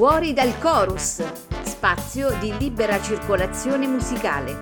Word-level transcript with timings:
Fuori 0.00 0.32
dal 0.32 0.58
chorus, 0.58 1.22
spazio 1.62 2.34
di 2.38 2.56
libera 2.56 3.02
circolazione 3.02 3.86
musicale, 3.86 4.58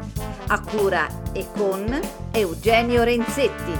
a 0.48 0.60
cura 0.60 1.30
e 1.32 1.46
con 1.52 2.00
Eugenio 2.32 3.04
Renzetti. 3.04 3.72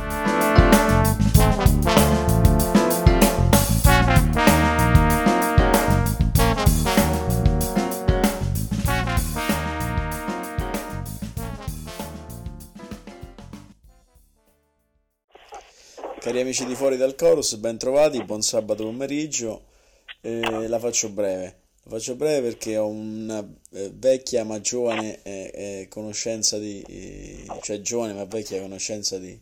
Cari 16.20 16.40
amici 16.40 16.64
di 16.66 16.76
Fuori 16.76 16.96
dal 16.96 17.16
Chorus, 17.16 17.56
ben 17.56 17.78
trovati, 17.78 18.22
buon 18.22 18.42
sabato 18.42 18.84
pomeriggio. 18.84 19.67
Eh, 20.20 20.66
la 20.68 20.78
faccio 20.78 21.10
breve. 21.10 21.66
La 21.84 21.90
faccio 21.92 22.16
breve 22.16 22.48
perché 22.48 22.76
ho 22.76 22.88
una 22.88 23.46
eh, 23.72 23.90
vecchia 23.94 24.44
ma 24.44 24.60
giovane 24.60 25.20
eh, 25.22 25.50
eh 25.54 25.86
conoscenza 25.88 26.58
di, 26.58 26.82
eh, 26.86 27.46
cioè 27.62 27.80
giovane 27.80 28.12
ma 28.12 28.24
vecchia 28.24 28.60
conoscenza 28.60 29.16
di, 29.18 29.38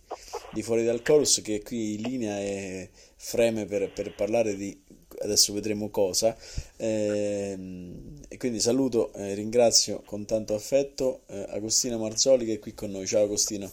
di, 0.53 0.63
Fuori 0.63 0.85
dal 0.85 1.03
Chorus 1.03 1.41
che 1.43 1.63
qui 1.63 1.95
in 1.95 2.03
linea 2.03 2.39
e 2.39 2.91
freme 3.17 3.65
per, 3.67 3.91
per 3.91 4.15
parlare 4.15 4.55
di 4.55 4.79
adesso 5.23 5.53
vedremo 5.53 5.91
cosa. 5.91 6.37
Ehm, 6.77 8.21
e 8.29 8.37
quindi 8.37 8.61
saluto 8.61 9.13
e 9.15 9.35
ringrazio 9.35 10.03
con 10.05 10.27
tanto 10.27 10.55
affetto 10.55 11.23
eh, 11.29 11.47
Agostino 11.51 11.99
Marzoli 11.99 12.45
che 12.45 12.55
è 12.55 12.59
qui 12.59 12.75
con 12.75 12.91
noi. 12.91 13.07
Ciao 13.07 13.25
Agostino. 13.25 13.71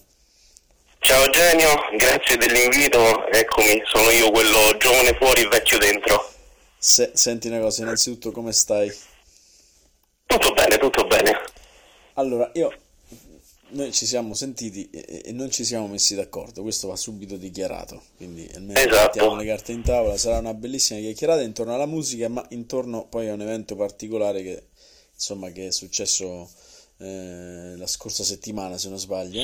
Ciao 0.99 1.29
Genio, 1.29 1.67
grazie 1.97 2.37
dell'invito, 2.37 3.27
eccomi, 3.27 3.81
sono 3.91 4.09
io 4.09 4.31
quello 4.31 4.77
giovane 4.77 5.13
fuori, 5.19 5.45
vecchio 5.49 5.77
dentro. 5.77 6.32
Se, 6.83 7.11
senti 7.13 7.47
una 7.47 7.61
cosa, 7.61 7.83
innanzitutto 7.83 8.33
come 8.33 8.51
stai? 8.51 8.93
Tutto 10.25 10.51
bene, 10.51 10.77
tutto 10.77 11.07
bene. 11.07 11.31
Allora, 12.15 12.51
io, 12.55 12.77
noi 13.69 13.93
ci 13.93 14.05
siamo 14.05 14.33
sentiti 14.33 14.89
e, 14.89 15.31
non 15.31 15.49
ci 15.49 15.63
siamo 15.63 15.87
messi 15.87 16.13
d'accordo, 16.13 16.61
questo 16.61 16.89
va 16.89 16.97
subito 16.97 17.37
dichiarato, 17.37 18.03
quindi 18.17 18.51
almeno 18.53 18.77
esatto. 18.77 19.01
mettiamo 19.01 19.35
le 19.37 19.45
carte 19.45 19.71
in 19.71 19.81
tavola, 19.81 20.17
sarà 20.17 20.39
una 20.39 20.53
bellissima 20.53 20.99
chiacchierata 20.99 21.41
intorno 21.41 21.73
alla 21.73 21.85
musica, 21.85 22.27
ma 22.27 22.45
intorno 22.49 23.05
poi 23.05 23.29
a 23.29 23.33
un 23.33 23.39
evento 23.39 23.77
particolare 23.77 24.43
che, 24.43 24.63
insomma, 25.13 25.51
che 25.51 25.67
è 25.67 25.71
successo 25.71 26.51
eh, 26.97 27.75
la 27.77 27.87
scorsa 27.87 28.25
settimana, 28.25 28.77
se 28.77 28.89
non 28.89 28.99
sbaglio 28.99 29.41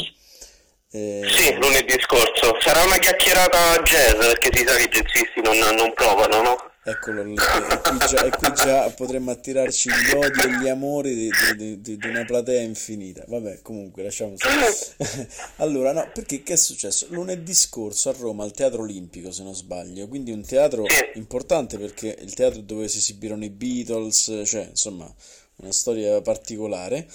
eh... 0.92 1.22
Sì, 1.38 1.54
lunedì 1.54 1.96
scorso. 2.02 2.58
Sarà 2.60 2.84
una 2.84 2.98
chiacchierata 2.98 3.82
jazz 3.84 4.26
perché 4.26 4.50
si 4.52 4.66
sa 4.68 4.76
che 4.76 4.84
i 4.84 4.90
jazzisti 4.90 5.42
non, 5.42 5.58
non 5.76 5.94
provano, 5.94 6.42
no? 6.42 6.69
Eccolo 6.82 7.24
lì, 7.24 7.34
e 7.34 7.82
qui, 7.82 7.98
già, 8.08 8.24
e 8.24 8.30
qui 8.30 8.54
già 8.54 8.90
potremmo 8.92 9.32
attirarci 9.32 9.90
gli 9.90 10.16
odi 10.16 10.40
e 10.40 10.60
gli 10.60 10.70
amori 10.70 11.14
di, 11.14 11.30
di, 11.58 11.82
di, 11.82 11.98
di 11.98 12.08
una 12.08 12.24
platea 12.24 12.62
infinita. 12.62 13.26
Vabbè, 13.28 13.62
comunque, 13.62 14.04
lasciamo 14.04 14.36
stare. 14.38 15.28
allora, 15.58 15.92
no, 15.92 16.10
perché 16.14 16.42
che 16.42 16.54
è 16.54 16.56
successo? 16.56 17.08
Lunedì 17.10 17.54
scorso 17.54 18.10
a 18.10 18.16
Roma, 18.18 18.46
al 18.46 18.54
Teatro 18.54 18.84
Olimpico, 18.84 19.30
se 19.32 19.44
non 19.44 19.54
sbaglio, 19.54 20.08
quindi 20.08 20.32
un 20.32 20.46
teatro 20.46 20.86
importante 21.16 21.78
perché 21.78 22.18
il 22.18 22.34
teatro 22.34 22.62
dove 22.62 22.88
si 22.88 23.00
esibirono 23.00 23.44
i 23.44 23.50
Beatles, 23.50 24.42
cioè, 24.46 24.68
insomma, 24.70 25.14
una 25.58 25.74
storia 25.74 26.22
particolare. 26.22 27.08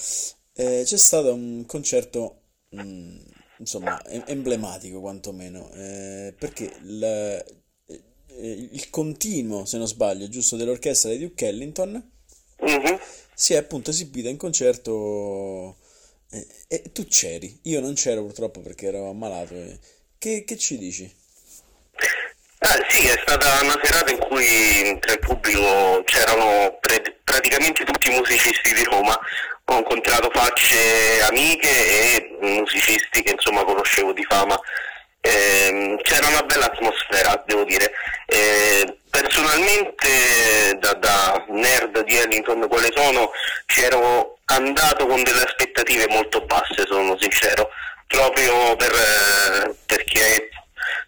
Eh, 0.53 0.83
c'è 0.85 0.99
stato 0.99 1.33
un 1.33 1.65
concerto... 1.67 2.41
Mh, 2.71 2.83
mm, 2.83 3.17
insomma, 3.59 4.05
emblematico 4.27 5.01
quantomeno, 5.01 5.71
eh, 5.73 6.35
perché 6.37 6.73
la, 6.83 7.43
il 8.39 8.91
continuo, 8.91 9.65
se 9.65 9.79
non 9.79 9.87
sbaglio, 9.87 10.29
giusto, 10.29 10.57
dell'orchestra 10.57 11.11
di 11.11 11.19
Duke 11.19 11.47
Ellington 11.47 12.11
mm-hmm. 12.63 12.97
si 13.35 13.55
è 13.55 13.57
appunto 13.57 13.91
esibita 13.91 14.29
in 14.29 14.37
concerto 14.37 15.77
eh, 16.31 16.47
e 16.69 16.93
tu 16.93 17.07
c'eri, 17.07 17.61
io 17.63 17.81
non 17.81 17.95
c'ero 17.95 18.23
purtroppo 18.23 18.61
perché 18.61 18.87
ero 18.87 19.09
ammalato. 19.09 19.55
Eh. 19.55 19.79
Che, 20.19 20.45
che 20.45 20.57
ci 20.57 20.79
dici? 20.79 21.13
Ah, 22.59 22.85
sì, 22.89 23.07
è 23.07 23.19
stata 23.21 23.61
una 23.63 23.79
serata 23.83 24.11
in 24.11 24.19
cui 24.19 24.99
tra 24.99 25.13
il 25.13 25.19
pubblico 25.19 26.03
c'erano 26.05 26.79
pre- 26.81 27.21
praticamente 27.23 27.85
tutti 27.85 28.11
i 28.11 28.15
musicisti 28.15 28.73
di 28.73 28.85
Roma, 28.85 29.19
ho 29.67 29.79
incontrato 29.79 30.31
facce 30.31 31.21
amiche 31.29 31.69
e 31.69 32.37
musicisti 32.41 33.23
che 33.23 33.33
insomma 33.33 33.65
conoscevo 33.65 34.13
di 34.13 34.25
fama. 34.25 34.59
Eh, 35.27 35.97
c'era 36.03 36.29
una 36.29 36.43
bella 36.43 36.67
atmosfera, 36.67 37.43
devo 37.47 37.65
dire. 37.65 37.91
Eh, 38.27 38.99
personalmente, 39.09 40.77
da, 40.79 40.93
da, 40.93 41.43
nerd 41.49 42.05
di 42.05 42.19
Ellington 42.19 42.69
quale 42.69 42.91
sono, 42.95 43.31
c'ero 43.65 44.37
andato 44.45 45.07
con 45.07 45.23
delle 45.23 45.45
aspettative 45.45 46.07
molto 46.09 46.43
basse, 46.43 46.85
sono 46.87 47.17
sincero, 47.19 47.71
proprio 48.07 48.77
per, 48.77 48.93
eh, 48.93 49.75
perché 49.87 50.51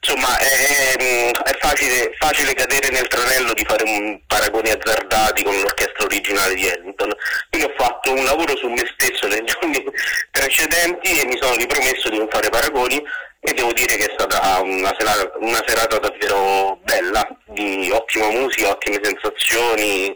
insomma 0.00 0.38
è, 0.38 0.96
è 0.96 1.58
facile, 1.58 2.14
facile, 2.18 2.54
cadere 2.54 2.88
nel 2.88 3.08
tranello 3.08 3.52
di 3.52 3.64
fare 3.66 3.84
un 3.84 4.18
paragoni 4.26 4.70
azzardati 4.70 5.42
con 5.42 5.60
l'orchestra 5.60 6.04
originale 6.04 6.54
di 6.54 6.66
Ellington. 6.66 7.14
Quindi 7.50 7.68
ho 7.68 7.74
fatto 7.76 8.12
un 8.12 8.24
lavoro 8.24 8.56
su 8.56 8.68
me 8.68 8.84
stesso 8.96 9.26
nei 9.26 9.44
giorni 9.44 9.84
precedenti 10.30 11.20
e 11.20 11.26
mi 11.26 11.36
sono 11.38 11.56
ripromesso 11.56 12.08
di 12.08 12.16
non 12.16 12.28
fare 12.30 12.48
paragoni 12.48 13.02
e 13.48 13.54
devo 13.54 13.72
dire 13.72 13.96
che 13.96 14.06
è 14.06 14.12
stata 14.12 14.60
una 14.60 14.92
serata, 14.98 15.30
una 15.38 15.62
serata 15.64 16.00
davvero 16.00 16.80
bella, 16.82 17.24
di 17.46 17.88
ottima 17.92 18.28
musica, 18.32 18.70
ottime 18.70 18.98
sensazioni, 19.00 20.12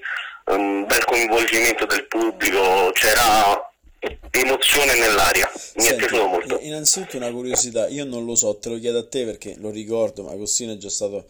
un 0.47 0.85
bel 0.85 1.05
coinvolgimento 1.05 1.87
del 1.87 2.09
pubblico, 2.09 2.91
c'era 2.93 3.71
emozione 4.33 4.99
nell'aria, 4.99 5.49
mi 5.77 5.85
Senti, 5.85 5.89
è 5.91 5.97
piaciuto 5.97 6.27
molto. 6.27 6.59
Innanzitutto 6.61 7.19
una 7.19 7.31
curiosità, 7.31 7.87
io 7.87 8.05
non 8.05 8.25
lo 8.25 8.35
so, 8.35 8.57
te 8.57 8.69
lo 8.69 8.81
chiedo 8.81 8.99
a 8.99 9.07
te 9.07 9.25
perché 9.25 9.55
lo 9.59 9.71
ricordo, 9.71 10.25
ma 10.25 10.33
Agostino 10.33 10.73
è 10.73 10.77
già 10.77 10.91
stato 10.91 11.25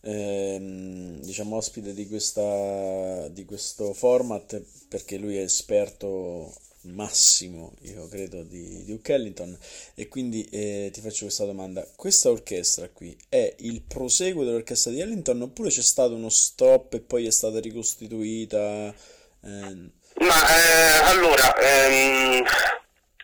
ehm, 0.00 1.20
diciamo 1.20 1.56
ospite 1.56 1.92
di, 1.92 2.08
questa, 2.08 3.28
di 3.28 3.44
questo 3.44 3.92
format 3.92 4.58
perché 4.88 5.18
lui 5.18 5.36
è 5.36 5.42
esperto 5.42 6.50
massimo, 6.84 7.74
io 7.82 8.08
credo, 8.08 8.42
di 8.42 8.84
Duke 8.84 9.12
Ellington 9.12 9.56
e 9.94 10.08
quindi 10.08 10.48
eh, 10.50 10.90
ti 10.92 11.00
faccio 11.00 11.24
questa 11.24 11.44
domanda. 11.44 11.86
Questa 11.96 12.30
orchestra 12.30 12.88
qui 12.88 13.16
è 13.28 13.54
il 13.58 13.82
proseguo 13.82 14.44
dell'orchestra 14.44 14.90
di 14.90 15.00
Ellington 15.00 15.42
oppure 15.42 15.68
c'è 15.68 15.82
stato 15.82 16.14
uno 16.14 16.28
stop 16.28 16.94
e 16.94 17.00
poi 17.00 17.26
è 17.26 17.30
stata 17.30 17.60
ricostituita? 17.60 18.88
Eh... 19.44 19.90
Ma 20.18 20.34
eh, 20.56 21.10
allora, 21.10 21.56
ehm, 21.56 22.44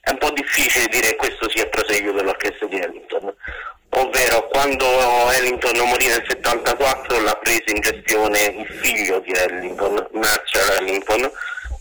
è 0.02 0.10
un 0.10 0.18
po' 0.18 0.30
difficile 0.30 0.86
dire 0.86 1.10
che 1.10 1.16
questo 1.16 1.48
sia 1.50 1.64
il 1.64 1.68
proseguo 1.68 2.12
dell'orchestra 2.12 2.66
di 2.66 2.78
Ellington, 2.78 3.34
ovvero 3.90 4.48
quando 4.48 4.86
Ellington 5.32 5.76
morì 5.86 6.06
nel 6.06 6.24
74 6.26 7.20
l'ha 7.20 7.36
preso 7.36 7.64
in 7.66 7.80
gestione 7.80 8.44
il 8.44 8.66
figlio 8.80 9.20
di 9.20 9.32
Ellington, 9.32 10.08
Marshall 10.12 10.78
Ellington, 10.80 11.30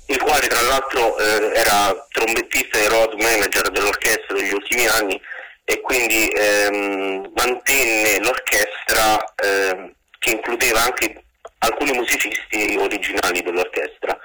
il 0.07 0.22
quale 0.22 0.47
tra 0.47 0.62
l'altro 0.62 1.18
eh, 1.18 1.51
era 1.53 2.07
trombettista 2.12 2.78
e 2.78 2.88
road 2.88 3.13
manager 3.13 3.69
dell'orchestra 3.72 4.35
negli 4.35 4.53
ultimi 4.53 4.88
anni 4.88 5.22
e 5.66 5.81
quindi 5.81 6.29
ehm, 6.29 7.31
mantenne 7.35 8.19
l'orchestra 8.19 9.34
eh, 9.35 9.94
che 10.19 10.31
includeva 10.31 10.84
anche 10.84 11.23
alcuni 11.59 11.91
musicisti 11.91 12.78
originali 12.79 13.41
dell'orchestra. 13.41 14.17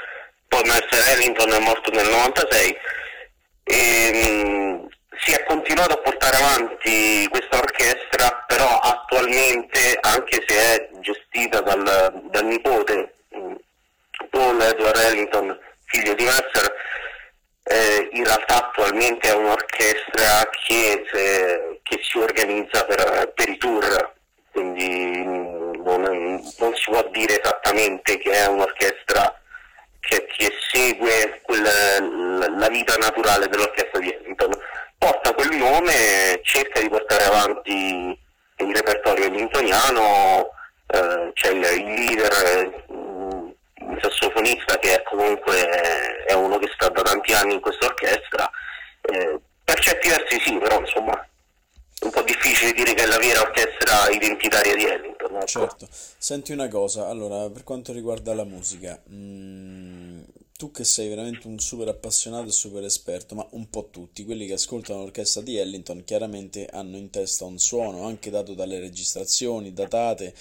Poi 0.46 0.62
Mercer 0.64 1.16
Ellington 1.16 1.50
è 1.50 1.58
morto 1.58 1.90
nel 1.90 2.08
96 2.08 2.76
e 3.64 4.12
mh, 4.12 4.88
si 5.24 5.32
è 5.32 5.42
continuato 5.44 5.94
a 5.94 5.98
portare 5.98 6.36
avanti 6.36 7.26
questa 7.28 7.58
orchestra, 7.58 8.44
però 8.46 8.78
attualmente, 8.78 9.98
anche 10.00 10.44
se 10.46 10.54
è 10.54 10.88
gestita 11.00 11.60
dal, 11.60 12.22
dal 12.30 12.44
nipote 12.44 13.14
Paul 14.30 14.60
Edward 14.60 14.96
Ellington, 14.96 15.58
figlio 15.92 16.14
di 16.14 16.24
Mercer, 16.24 16.74
eh, 17.64 18.08
in 18.12 18.24
realtà 18.24 18.68
attualmente 18.68 19.28
è 19.28 19.34
un'orchestra 19.34 20.48
che, 20.66 21.04
se, 21.12 21.80
che 21.82 22.00
si 22.02 22.18
organizza 22.18 22.84
per, 22.86 23.32
per, 23.34 23.48
i 23.48 23.58
tour, 23.58 24.14
quindi 24.50 25.22
non, 25.22 26.42
non 26.58 26.74
si 26.74 26.90
può 26.90 27.06
dire 27.12 27.40
esattamente 27.40 28.18
che 28.18 28.30
è 28.30 28.46
un'orchestra 28.46 29.38
che, 30.00 30.26
che 30.36 30.52
segue 30.70 31.40
quel, 31.42 31.62
la 32.58 32.68
vita 32.68 32.96
naturale 32.96 33.48
dell'orchestra 33.48 34.00
di 34.00 34.12
Ellington. 34.12 34.50
Porta 34.98 35.34
quel 35.34 35.56
nome, 35.56 36.40
cerca 36.42 36.80
di 36.80 36.88
portare 36.88 37.24
avanti 37.24 38.18
il 38.56 38.74
repertorio 38.74 39.26
ellingtoniano, 39.26 40.50
eh, 40.86 41.30
c'è 41.34 41.50
il, 41.50 41.64
il 41.64 41.94
leader, 41.94 42.84
mm, 43.92 43.98
sassofonista 44.00 44.78
che 44.78 45.02
comunque 45.04 45.68
è 46.26 46.32
uno 46.32 46.58
che 46.58 46.70
sta 46.72 46.88
da 46.88 47.02
tanti 47.02 47.32
anni 47.32 47.54
in 47.54 47.60
questa 47.60 47.86
orchestra. 47.86 48.50
Eh, 49.02 49.40
per 49.64 49.78
certi 49.80 50.08
versi 50.08 50.40
sì, 50.40 50.58
però 50.58 50.80
insomma 50.80 51.26
è 52.02 52.04
un 52.04 52.10
po' 52.10 52.22
difficile 52.22 52.72
dire 52.72 52.94
che 52.94 53.04
è 53.04 53.06
la 53.06 53.18
vera 53.18 53.40
orchestra 53.40 54.08
identitaria 54.10 54.74
di 54.74 54.84
Ellington. 54.84 55.36
Ecco. 55.36 55.46
Certo, 55.46 55.88
senti 55.90 56.52
una 56.52 56.68
cosa, 56.68 57.08
allora 57.08 57.48
per 57.48 57.62
quanto 57.62 57.92
riguarda 57.92 58.34
la 58.34 58.44
musica, 58.44 59.00
mh, 59.04 60.11
tu 60.62 60.70
che 60.70 60.84
sei 60.84 61.08
veramente 61.08 61.48
un 61.48 61.58
super 61.58 61.88
appassionato 61.88 62.46
e 62.46 62.52
super 62.52 62.84
esperto, 62.84 63.34
ma 63.34 63.44
un 63.50 63.68
po' 63.68 63.88
tutti, 63.90 64.24
quelli 64.24 64.46
che 64.46 64.52
ascoltano 64.52 65.00
l'orchestra 65.00 65.42
di 65.42 65.56
Ellington 65.56 66.04
chiaramente 66.04 66.66
hanno 66.66 66.96
in 66.96 67.10
testa 67.10 67.44
un 67.44 67.58
suono, 67.58 68.04
anche 68.04 68.30
dato 68.30 68.54
dalle 68.54 68.78
registrazioni 68.78 69.72
datate 69.72 70.32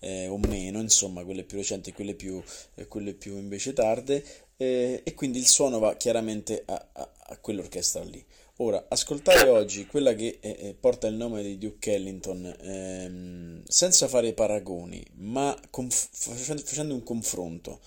eh, 0.00 0.26
o 0.26 0.36
meno, 0.36 0.80
insomma 0.80 1.22
quelle 1.22 1.44
più 1.44 1.58
recenti 1.58 1.90
e 1.90 1.92
quelle 1.92 2.14
più, 2.14 2.42
eh, 2.74 2.88
quelle 2.88 3.14
più 3.14 3.36
invece 3.36 3.72
tarde, 3.72 4.24
eh, 4.56 5.00
e 5.04 5.14
quindi 5.14 5.38
il 5.38 5.46
suono 5.46 5.78
va 5.78 5.94
chiaramente 5.94 6.64
a, 6.66 6.88
a, 6.94 7.12
a 7.16 7.36
quell'orchestra 7.38 8.02
lì. 8.02 8.26
Ora, 8.56 8.86
ascoltare 8.88 9.48
oggi 9.48 9.86
quella 9.86 10.12
che 10.14 10.38
eh, 10.40 10.56
eh, 10.58 10.74
porta 10.74 11.06
il 11.06 11.14
nome 11.14 11.44
di 11.44 11.56
Duke 11.56 11.94
Ellington 11.94 12.52
ehm, 12.62 13.62
senza 13.64 14.08
fare 14.08 14.32
paragoni, 14.32 15.00
ma 15.18 15.56
conf- 15.70 16.08
facendo, 16.10 16.62
facendo 16.64 16.94
un 16.94 17.04
confronto, 17.04 17.78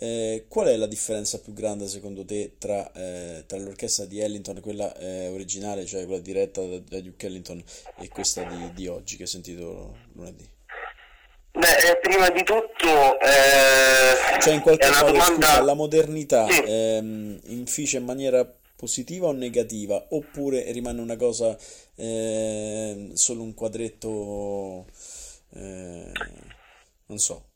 eh, 0.00 0.44
qual 0.48 0.68
è 0.68 0.76
la 0.76 0.86
differenza 0.86 1.40
più 1.40 1.52
grande 1.52 1.88
secondo 1.88 2.24
te 2.24 2.54
tra, 2.58 2.90
eh, 2.92 3.42
tra 3.46 3.58
l'orchestra 3.58 4.04
di 4.04 4.20
Ellington, 4.20 4.60
quella 4.60 4.94
eh, 4.96 5.28
originale, 5.28 5.84
cioè 5.86 6.06
quella 6.06 6.22
diretta 6.22 6.64
da, 6.64 6.78
da, 6.78 7.00
Duke 7.00 7.26
Ellington, 7.26 7.62
e 7.98 8.08
questa 8.08 8.44
di, 8.44 8.72
di 8.74 8.86
oggi 8.86 9.16
che 9.16 9.22
hai 9.22 9.28
sentito 9.28 9.96
lunedì? 10.12 10.48
Beh, 11.50 11.90
eh, 11.90 11.98
prima 12.00 12.30
di 12.30 12.44
tutto, 12.44 13.18
eh, 13.18 14.40
cioè 14.40 14.54
in 14.54 14.60
qualche 14.60 14.88
modo 14.88 15.10
domanda... 15.10 15.46
scusa, 15.46 15.62
la 15.62 15.74
modernità 15.74 16.46
sì. 16.46 16.62
ehm, 16.64 17.40
inficia 17.46 17.98
in 17.98 18.04
maniera 18.04 18.48
positiva 18.76 19.26
o 19.26 19.32
negativa, 19.32 20.06
oppure 20.10 20.70
rimane 20.70 21.00
una 21.00 21.16
cosa 21.16 21.58
eh, 21.96 23.10
solo 23.14 23.42
un 23.42 23.54
quadretto, 23.54 24.86
non 27.06 27.18
so. 27.18 27.46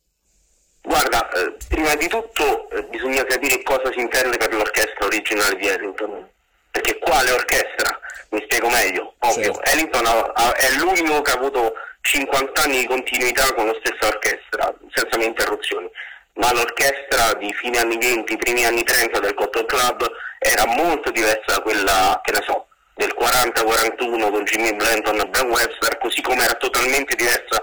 Guarda, 0.84 1.30
eh, 1.30 1.56
prima 1.68 1.94
di 1.94 2.08
tutto 2.08 2.68
eh, 2.70 2.82
bisogna 2.84 3.24
capire 3.24 3.62
cosa 3.62 3.92
si 3.92 4.00
intende 4.00 4.36
per 4.36 4.52
l'orchestra 4.52 5.06
originale 5.06 5.56
di 5.56 5.68
Ellington. 5.68 6.28
Perché 6.72 6.98
quale 6.98 7.30
orchestra? 7.30 8.00
Mi 8.30 8.42
spiego 8.42 8.68
meglio. 8.68 9.14
Ovvio, 9.20 9.54
certo. 9.54 9.62
Ellington 9.70 10.06
ha, 10.06 10.32
ha, 10.34 10.54
è 10.54 10.70
l'unico 10.78 11.22
che 11.22 11.30
ha 11.30 11.34
avuto 11.34 11.74
50 12.00 12.62
anni 12.62 12.80
di 12.80 12.86
continuità 12.86 13.52
con 13.54 13.66
la 13.66 13.76
stessa 13.78 14.08
orchestra, 14.08 14.74
senza 14.92 15.22
interruzioni. 15.22 15.88
Ma 16.34 16.52
l'orchestra 16.52 17.34
di 17.34 17.52
fine 17.52 17.78
anni 17.78 17.98
20, 17.98 18.36
primi 18.38 18.64
anni 18.64 18.82
30 18.82 19.20
del 19.20 19.34
Cotton 19.34 19.66
Club 19.66 20.10
era 20.38 20.66
molto 20.66 21.10
diversa 21.10 21.56
da 21.56 21.60
quella, 21.60 22.20
che 22.24 22.32
ne 22.32 22.42
so, 22.44 22.66
del 22.94 23.14
40-41 23.16 24.30
con 24.30 24.44
Jimmy 24.44 24.74
Blanton 24.74 25.20
e 25.20 25.26
Ben 25.26 25.48
Webster, 25.48 25.98
così 25.98 26.20
come 26.22 26.42
era 26.42 26.54
totalmente 26.54 27.14
diversa 27.14 27.62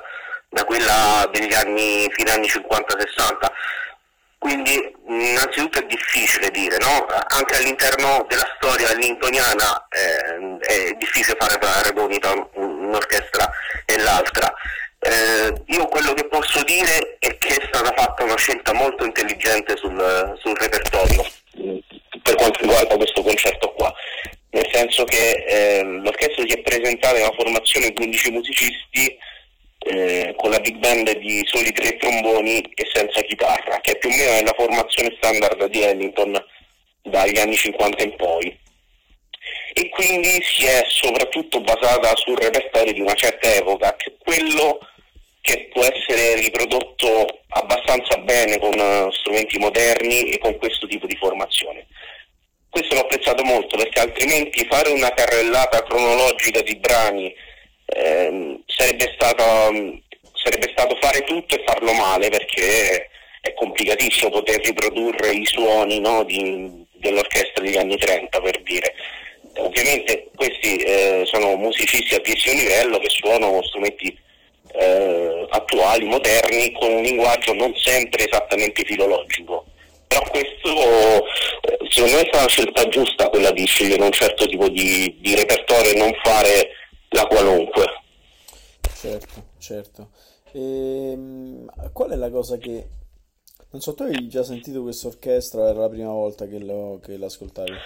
da 0.49 0.63
quella 0.65 1.29
degli 1.31 1.53
anni, 1.53 2.09
fine 2.11 2.31
anni 2.31 2.47
50-60. 2.47 3.51
Quindi 4.37 4.95
innanzitutto 5.07 5.79
è 5.79 5.85
difficile 5.85 6.49
dire, 6.49 6.77
no? 6.77 7.05
Anche 7.27 7.57
all'interno 7.57 8.25
della 8.29 8.47
storia 8.55 8.93
lintoniana 8.93 9.87
eh, 9.89 10.57
è 10.59 10.93
difficile 10.97 11.35
fare 11.37 11.57
paragoni 11.57 12.19
tra 12.19 12.33
un'orchestra 12.53 13.49
e 13.85 13.97
l'altra. 13.99 14.53
Eh, 14.99 15.53
io 15.67 15.87
quello 15.87 16.13
che 16.13 16.25
posso 16.27 16.63
dire 16.63 17.17
è 17.19 17.37
che 17.37 17.55
è 17.55 17.67
stata 17.67 17.93
fatta 17.95 18.23
una 18.23 18.37
scelta 18.37 18.73
molto 18.73 19.05
intelligente 19.05 19.75
sul, 19.77 20.37
sul 20.41 20.57
repertorio 20.57 21.25
per 22.21 22.35
quanto 22.35 22.59
riguarda 22.61 22.95
questo 22.95 23.21
concerto 23.21 23.71
qua, 23.73 23.93
nel 24.51 24.67
senso 24.71 25.03
che 25.03 25.45
eh, 25.47 25.83
l'orchestra 25.83 26.43
si 26.45 26.53
è 26.53 26.61
presentata 26.61 27.17
in 27.17 27.23
una 27.23 27.35
formazione 27.35 27.87
di 27.87 27.93
15 27.93 28.31
musicisti 28.31 29.17
eh, 29.79 30.33
con 30.35 30.51
la 30.51 30.59
big 30.59 30.77
band 30.77 31.17
di 31.17 31.41
soli 31.45 31.71
tre 31.71 31.95
tromboni 31.97 32.59
e 32.59 32.87
senza 32.93 33.21
chitarra, 33.21 33.79
che 33.81 33.97
più 33.97 34.09
o 34.09 34.15
meno 34.15 34.31
è 34.31 34.43
la 34.43 34.55
formazione 34.57 35.15
standard 35.17 35.65
di 35.67 35.81
Ellington 35.81 36.45
dagli 37.03 37.39
anni 37.39 37.55
50 37.55 38.03
in 38.03 38.15
poi. 38.15 38.59
E 39.73 39.89
quindi 39.89 40.43
si 40.43 40.65
è 40.65 40.83
soprattutto 40.87 41.61
basata 41.61 42.15
sul 42.15 42.37
repertorio 42.37 42.91
di 42.91 43.01
una 43.01 43.13
certa 43.13 43.53
epoca, 43.53 43.95
che 43.95 44.15
quello 44.19 44.79
che 45.41 45.69
può 45.71 45.83
essere 45.83 46.35
riprodotto 46.35 47.39
abbastanza 47.49 48.17
bene 48.17 48.59
con 48.59 48.77
uh, 48.77 49.09
strumenti 49.11 49.57
moderni 49.57 50.29
e 50.31 50.37
con 50.37 50.57
questo 50.57 50.85
tipo 50.87 51.07
di 51.07 51.15
formazione. 51.15 51.87
Questo 52.69 52.93
l'ho 52.93 53.01
apprezzato 53.01 53.43
molto 53.43 53.77
perché 53.77 53.99
altrimenti 53.99 54.67
fare 54.69 54.91
una 54.91 55.11
carrellata 55.13 55.81
cronologica 55.83 56.61
di 56.61 56.75
brani 56.75 57.33
ehm, 57.93 58.61
sarebbe, 58.65 59.11
stato, 59.15 59.43
sarebbe 60.33 60.69
stato 60.71 60.97
fare 60.99 61.21
tutto 61.21 61.55
e 61.55 61.63
farlo 61.65 61.93
male 61.93 62.29
perché 62.29 63.09
è 63.41 63.53
complicatissimo 63.53 64.29
poter 64.29 64.59
riprodurre 64.61 65.31
i 65.31 65.45
suoni 65.45 65.99
no, 65.99 66.23
di, 66.23 66.85
dell'orchestra 66.93 67.63
degli 67.63 67.77
anni 67.77 67.97
30 67.97 68.41
per 68.41 68.61
dire. 68.61 68.93
Ovviamente 69.57 70.29
questi 70.35 70.77
eh, 70.77 71.23
sono 71.25 71.55
musicisti 71.55 72.13
a 72.13 72.17
altissimo 72.17 72.55
livello 72.55 72.99
che 72.99 73.09
suonano 73.09 73.63
strumenti 73.63 74.17
eh, 74.73 75.47
attuali, 75.49 76.05
moderni, 76.05 76.71
con 76.73 76.91
un 76.91 77.01
linguaggio 77.01 77.53
non 77.53 77.73
sempre 77.75 78.27
esattamente 78.27 78.83
filologico. 78.85 79.65
Però 80.07 80.21
questo 80.29 81.25
eh, 81.61 81.77
secondo 81.89 82.15
me 82.15 82.21
è 82.21 82.27
stata 82.27 82.37
una 82.39 82.47
scelta 82.47 82.87
giusta 82.87 83.29
quella 83.29 83.51
di 83.51 83.65
scegliere 83.65 84.01
un 84.01 84.11
certo 84.11 84.45
tipo 84.47 84.67
di, 84.69 85.17
di 85.19 85.35
repertorio 85.35 85.91
e 85.91 85.97
non 85.97 86.13
fare 86.23 86.71
la 87.09 87.25
qualunque. 87.25 87.85
Certo, 88.95 89.43
certo. 89.57 90.09
Ehm, 90.53 91.69
qual 91.93 92.11
è 92.11 92.15
la 92.15 92.29
cosa 92.29 92.57
che... 92.57 92.87
Non 93.71 93.81
so, 93.81 93.93
tu 93.93 94.03
hai 94.03 94.27
già 94.27 94.43
sentito 94.43 94.81
questa 94.81 95.07
orchestra? 95.07 95.69
Era 95.69 95.81
la 95.81 95.89
prima 95.89 96.11
volta 96.11 96.47
che, 96.47 96.59
lo, 96.59 96.99
che 97.03 97.17
l'ascoltavi? 97.17 97.77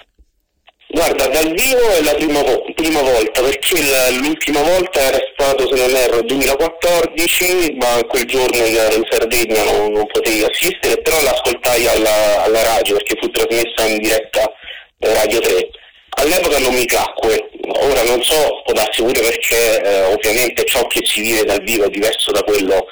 Guarda, 0.88 1.26
dal 1.28 1.50
vivo 1.52 1.90
è 1.90 2.02
la 2.02 2.14
prima, 2.14 2.40
prima 2.74 3.02
volta, 3.02 3.42
perché 3.42 3.80
l'ultima 4.20 4.62
volta 4.62 5.00
era 5.00 5.18
stato, 5.32 5.66
se 5.66 5.74
non 5.74 5.96
erro, 5.96 6.22
2014, 6.22 7.74
ma 7.74 8.04
quel 8.06 8.24
giorno 8.24 8.56
io 8.56 8.80
ero 8.80 8.94
in 8.94 9.06
Sardegna, 9.10 9.64
non, 9.64 9.92
non 9.92 10.06
potevi 10.06 10.44
assistere, 10.44 11.00
però 11.02 11.20
l'ascoltai 11.22 11.86
alla, 11.86 12.44
alla 12.44 12.62
radio 12.62 12.96
perché 12.96 13.16
fu 13.20 13.28
trasmessa 13.30 13.86
in 13.86 13.98
diretta 13.98 14.52
Radio 14.98 15.40
3. 15.40 15.70
All'epoca 16.16 16.58
non 16.58 16.74
mi 16.74 16.84
piacque, 16.84 17.50
ora 17.66 18.02
non 18.02 18.22
so, 18.22 18.62
può 18.64 18.72
darsi 18.72 19.02
pure 19.02 19.20
perché 19.20 19.82
eh, 19.82 20.02
ovviamente 20.02 20.64
ciò 20.64 20.86
che 20.86 21.00
si 21.04 21.20
vive 21.20 21.44
dal 21.44 21.62
vivo 21.62 21.84
è 21.84 21.90
diverso 21.90 22.30
da 22.30 22.42
quello 22.42 22.86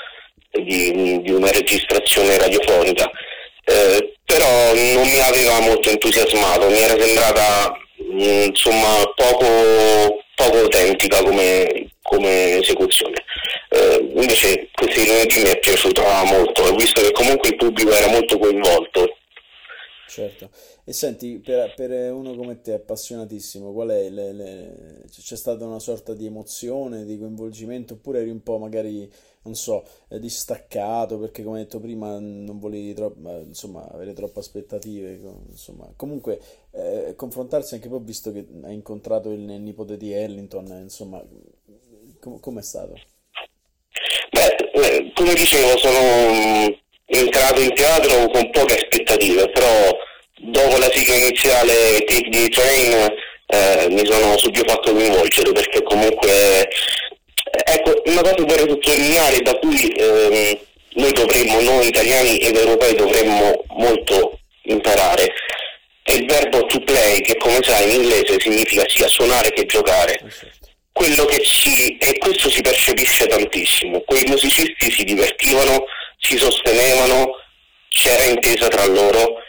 di, 0.51 1.21
di 1.23 1.31
una 1.31 1.51
registrazione 1.51 2.37
radiofonica. 2.39 3.11
Eh, 3.65 4.15
però 4.25 4.75
non 4.75 5.09
mi 5.09 5.21
aveva 5.21 5.61
molto 5.61 5.91
entusiasmato, 5.91 6.69
mi 6.69 6.79
era 6.79 6.99
sembrata 6.99 7.77
mh, 7.97 8.45
insomma 8.49 8.95
poco, 9.15 10.25
poco 10.35 10.57
autentica 10.59 11.23
come, 11.23 11.91
come 12.03 12.59
esecuzione. 12.59 13.25
Eh, 13.71 14.11
invece 14.15 14.69
questi 14.73 15.07
lunedì 15.07 15.43
mi 15.43 15.51
è 15.51 15.59
piaciuta 15.59 16.25
molto, 16.25 16.63
ho 16.63 16.75
visto 16.75 17.01
che 17.01 17.13
comunque 17.13 17.51
il 17.51 17.57
pubblico 17.57 17.93
era 17.93 18.09
molto 18.09 18.39
coinvolto. 18.39 19.17
Certo. 20.09 20.51
E 20.85 20.93
senti, 20.93 21.39
per, 21.39 21.75
per 21.77 22.13
uno 22.13 22.35
come 22.35 22.61
te, 22.61 22.73
appassionatissimo, 22.73 23.73
qual 23.73 23.91
è? 23.91 24.09
Le, 24.09 24.33
le... 24.33 25.05
C'è 25.09 25.37
stata 25.37 25.65
una 25.65 25.79
sorta 25.79 26.13
di 26.13 26.27
emozione, 26.27 27.05
di 27.05 27.17
coinvolgimento, 27.19 27.95
oppure 27.95 28.21
eri 28.21 28.31
un 28.31 28.43
po' 28.43 28.59
magari, 28.59 29.09
non 29.43 29.55
so, 29.55 29.85
eh, 30.09 30.19
distaccato 30.19 31.21
perché 31.21 31.45
come 31.45 31.59
detto 31.61 31.79
prima 31.79 32.19
non 32.19 32.59
volevi 32.59 32.95
troppo, 32.95 33.31
insomma, 33.47 33.89
avere 33.93 34.13
troppe 34.13 34.41
aspettative, 34.41 35.21
insomma. 35.51 35.89
Comunque, 35.95 36.41
eh, 36.73 37.15
confrontarsi 37.15 37.75
anche 37.75 37.89
poi, 37.89 38.01
visto 38.03 38.33
che 38.33 38.45
hai 38.65 38.75
incontrato 38.75 39.31
il, 39.31 39.49
il 39.49 39.61
nipote 39.61 39.97
di 39.97 40.13
Ellington, 40.13 40.67
insomma, 40.83 41.25
com- 42.19 42.41
com'è 42.41 42.63
stato? 42.63 42.95
Beh, 44.33 44.57
eh, 44.73 45.13
come 45.15 45.35
dicevo, 45.35 45.77
sono 45.79 46.77
entrato 47.05 47.61
in 47.61 47.73
teatro 47.73 48.29
con 48.33 48.51
poche 48.51 48.75
aspettative, 48.75 49.49
però 49.51 50.11
dopo 50.43 50.77
la 50.79 50.91
sigla 50.93 51.15
iniziale 51.15 52.05
Take 52.05 52.29
the 52.29 52.49
Train 52.49 53.15
eh, 53.47 53.87
mi 53.91 54.05
sono 54.05 54.37
subito 54.39 54.65
fatto 54.69 54.93
coinvolgere 54.93 55.53
perché 55.53 55.83
comunque 55.83 56.69
ecco 57.65 58.03
una 58.07 58.23
cosa 58.23 58.35
vorrei 58.39 58.69
sottolineare 58.69 59.41
da 59.43 59.55
cui 59.59 59.89
ehm, 59.89 60.59
noi 60.95 61.13
dovremmo, 61.13 61.61
noi 61.61 61.87
italiani 61.87 62.39
ed 62.39 62.57
europei 62.57 62.95
dovremmo 62.95 63.65
molto 63.77 64.41
imparare 64.63 65.33
è 66.03 66.15
il 66.15 66.27
verbo 66.27 66.67
to 66.67 66.81
play 66.81 67.21
che 67.21 67.37
come 67.37 67.61
sai 67.63 67.85
in 67.85 68.03
inglese 68.03 68.41
significa 68.41 68.85
sia 68.89 69.07
suonare 69.07 69.53
che 69.53 69.67
giocare 69.67 70.15
eh, 70.15 70.31
certo. 70.31 70.69
quello 70.91 71.25
che 71.27 71.41
si 71.45 71.97
e 71.99 72.19
questo 72.19 72.51
si 72.51 72.61
percepisce 72.61 73.27
tantissimo 73.27 74.01
quei 74.01 74.25
musicisti 74.27 74.91
si 74.91 75.05
divertivano 75.05 75.85
si 76.19 76.37
sostenevano 76.37 77.37
c'era 77.89 78.25
intesa 78.25 78.67
tra 78.69 78.87
loro 78.87 79.43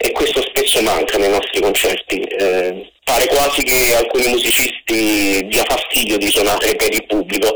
e 0.00 0.12
questo 0.12 0.40
spesso 0.42 0.80
manca 0.80 1.18
nei 1.18 1.28
nostri 1.28 1.60
concerti. 1.60 2.20
Eh, 2.20 2.92
pare 3.02 3.26
quasi 3.26 3.62
che 3.64 3.96
alcuni 3.96 4.28
musicisti 4.28 5.44
dia 5.48 5.64
fastidio 5.64 6.18
di 6.18 6.28
suonare 6.28 6.76
per 6.76 6.92
il 6.92 7.04
pubblico, 7.06 7.52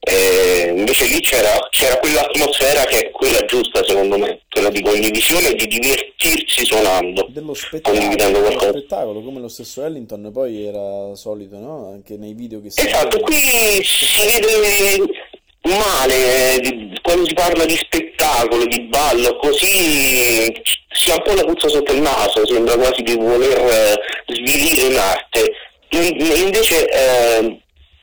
eh, 0.00 0.72
invece 0.74 1.06
lì 1.06 1.20
c'era, 1.20 1.50
c'era, 1.70 1.98
quell'atmosfera 1.98 2.84
che 2.84 2.98
è 2.98 3.10
quella 3.10 3.44
giusta 3.44 3.84
secondo 3.84 4.16
me, 4.16 4.40
quella 4.48 4.70
di 4.70 4.80
condivisione 4.80 5.50
e 5.50 5.54
di 5.54 5.66
divertirsi 5.66 6.64
suonando. 6.64 7.26
Dello 7.28 7.52
spettacolo, 7.52 8.58
spettacolo, 8.58 9.22
come 9.22 9.40
lo 9.40 9.48
stesso 9.48 9.84
Ellington 9.84 10.30
poi 10.32 10.64
era 10.64 11.14
solito, 11.14 11.58
no? 11.58 11.90
Anche 11.92 12.16
nei 12.16 12.32
video 12.32 12.62
che 12.62 12.70
si 12.70 12.86
Esatto, 12.86 13.20
qui 13.20 13.34
si 13.36 14.40
vede 14.40 15.21
male 15.62 16.98
quando 17.02 17.26
si 17.26 17.34
parla 17.34 17.64
di 17.64 17.76
spettacolo, 17.76 18.66
di 18.66 18.80
ballo, 18.82 19.36
così 19.36 20.52
si 20.90 21.10
ha 21.10 21.14
un 21.14 21.22
po' 21.22 21.34
la 21.34 21.44
puzza 21.44 21.68
sotto 21.68 21.92
il 21.92 22.00
naso, 22.00 22.46
sembra 22.46 22.76
quasi 22.76 23.02
di 23.02 23.16
voler 23.16 23.58
eh, 23.58 24.00
svilire 24.34 24.84
un'arte. 24.84 25.52
Invece 25.90 26.88
eh, 26.88 27.60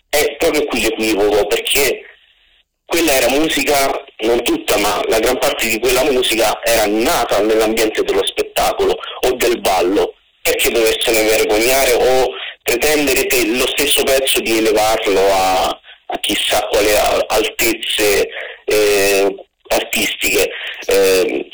è 0.09 0.35
proprio 0.37 0.65
qui 0.65 0.81
l'equivoco, 0.81 1.47
perché 1.47 2.03
quella 2.85 3.13
era 3.13 3.29
musica, 3.29 4.03
non 4.19 4.43
tutta, 4.43 4.77
ma 4.77 5.01
la 5.07 5.19
gran 5.19 5.37
parte 5.37 5.67
di 5.67 5.79
quella 5.79 6.03
musica 6.03 6.59
era 6.63 6.85
nata 6.85 7.41
nell'ambiente 7.41 8.03
dello 8.03 8.25
spettacolo 8.25 8.95
o 9.21 9.31
del 9.33 9.59
ballo. 9.59 10.13
Perché 10.41 10.71
doversene 10.71 11.21
vergognare 11.23 11.93
o 11.93 12.29
pretendere 12.63 13.25
che 13.25 13.45
lo 13.45 13.67
stesso 13.67 14.03
pezzo 14.03 14.39
di 14.39 14.57
elevarlo 14.57 15.21
a, 15.31 15.79
a 16.11 16.19
chissà 16.19 16.65
quali 16.67 16.89
altezze 17.27 18.29
eh, 18.65 19.35
artistiche. 19.67 20.49
Eh, 20.87 21.49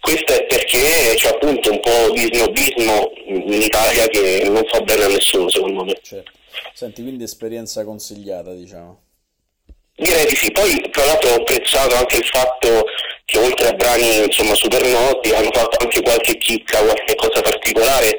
questo 0.00 0.32
è 0.32 0.44
perché 0.46 1.14
c'è 1.14 1.28
appunto 1.28 1.70
un 1.70 1.80
po' 1.80 2.10
di 2.12 2.28
snobismo 2.32 3.12
in 3.26 3.62
Italia 3.62 4.06
che 4.08 4.42
non 4.46 4.64
fa 4.66 4.80
bene 4.80 5.04
a 5.04 5.08
nessuno 5.08 5.48
secondo 5.48 5.84
me. 5.84 5.98
Certo. 6.02 6.32
Senti, 6.74 7.02
quindi 7.02 7.24
esperienza 7.24 7.84
consigliata 7.84 8.52
diciamo? 8.52 9.00
Direi 9.94 10.26
di 10.26 10.34
sì, 10.34 10.50
poi 10.50 10.80
tra 10.90 11.04
l'altro 11.04 11.30
ho 11.30 11.34
apprezzato 11.36 11.94
anche 11.94 12.16
il 12.16 12.24
fatto 12.24 12.86
che 13.24 13.38
oltre 13.38 13.68
a 13.68 13.72
brani 13.74 14.24
insomma 14.24 14.54
super 14.54 14.84
noti 14.84 15.30
hanno 15.30 15.50
fatto 15.52 15.76
anche 15.84 16.02
qualche 16.02 16.36
chicca, 16.38 16.82
qualche 16.82 17.14
cosa 17.14 17.40
particolare 17.40 18.18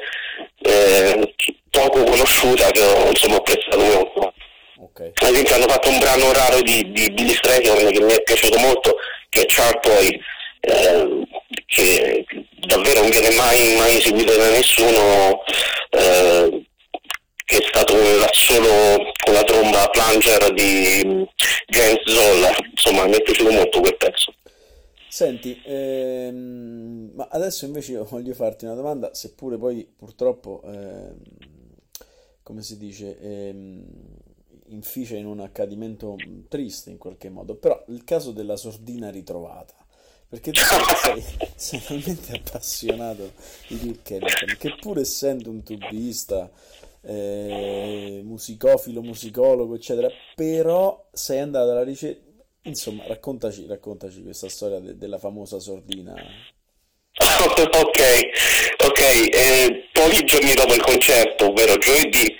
eh, 0.62 1.34
poco 1.70 2.04
conosciuta 2.04 2.70
che 2.70 2.82
ho 2.82 3.08
insomma 3.08 3.36
apprezzato 3.36 3.78
molto. 3.78 4.33
Okay. 4.96 5.10
Ad 5.12 5.32
esempio 5.32 5.56
hanno 5.56 5.66
fatto 5.66 5.88
un 5.88 5.98
brano 5.98 6.32
raro 6.32 6.62
di, 6.62 6.92
di 6.92 7.10
Billy 7.10 7.34
Strayhorn 7.34 7.90
che 7.90 8.00
mi 8.00 8.12
è 8.12 8.22
piaciuto 8.22 8.58
molto, 8.58 8.94
che 9.28 9.40
è 9.40 9.44
Charpoy, 9.48 10.20
eh, 10.60 11.26
che 11.66 12.24
davvero 12.64 13.00
non 13.00 13.10
viene 13.10 13.34
mai, 13.34 13.74
mai 13.74 13.96
eseguito 13.96 14.36
da 14.36 14.50
nessuno, 14.50 15.42
eh, 15.90 16.66
che 17.44 17.58
è 17.58 17.62
stato 17.66 17.92
solo 18.30 19.12
con 19.24 19.34
la 19.34 19.42
tromba 19.42 19.88
plunger 19.88 20.52
di 20.52 21.26
James 21.66 22.02
Zoller, 22.04 22.56
insomma 22.70 23.06
mi 23.06 23.14
è 23.16 23.22
piaciuto 23.22 23.50
molto 23.50 23.80
quel 23.80 23.96
pezzo. 23.96 24.32
Senti, 25.08 25.60
ehm, 25.64 27.10
ma 27.16 27.26
adesso 27.32 27.64
invece 27.64 27.96
voglio 27.98 28.34
farti 28.34 28.64
una 28.64 28.74
domanda, 28.74 29.12
seppure 29.12 29.58
poi 29.58 29.92
purtroppo, 29.96 30.62
ehm, 30.64 31.16
come 32.44 32.62
si 32.62 32.78
dice, 32.78 33.18
ehm, 33.20 34.22
inficia 34.68 35.16
in 35.16 35.26
un 35.26 35.40
accadimento 35.40 36.16
triste 36.48 36.90
in 36.90 36.98
qualche 36.98 37.28
modo, 37.28 37.54
però 37.56 37.82
il 37.88 38.04
caso 38.04 38.32
della 38.32 38.56
sordina 38.56 39.10
ritrovata, 39.10 39.74
perché 40.28 40.52
tu 40.52 40.62
sei, 40.94 41.22
sei 41.54 41.82
talmente 41.82 42.32
appassionato 42.32 43.32
di 43.66 43.78
Duke 43.78 44.16
Ellington 44.16 44.56
che 44.56 44.72
pur 44.72 44.98
essendo 44.98 45.50
un 45.50 45.62
tubista, 45.62 46.50
eh, 47.02 48.20
musicofilo, 48.24 49.02
musicologo, 49.02 49.74
eccetera, 49.74 50.10
però 50.34 51.08
sei 51.12 51.40
andato 51.40 51.70
alla 51.70 51.84
ricerca, 51.84 52.22
insomma, 52.62 53.06
raccontaci, 53.06 53.66
raccontaci 53.66 54.22
questa 54.22 54.48
storia 54.48 54.80
de- 54.80 54.96
della 54.96 55.18
famosa 55.18 55.58
sordina. 55.58 56.14
ok, 57.18 58.00
ok, 58.84 59.00
eh, 59.00 59.88
pochi 59.92 60.24
giorni 60.24 60.54
dopo 60.54 60.74
il 60.74 60.82
concerto, 60.82 61.48
ovvero 61.48 61.76
giovedì, 61.78 62.36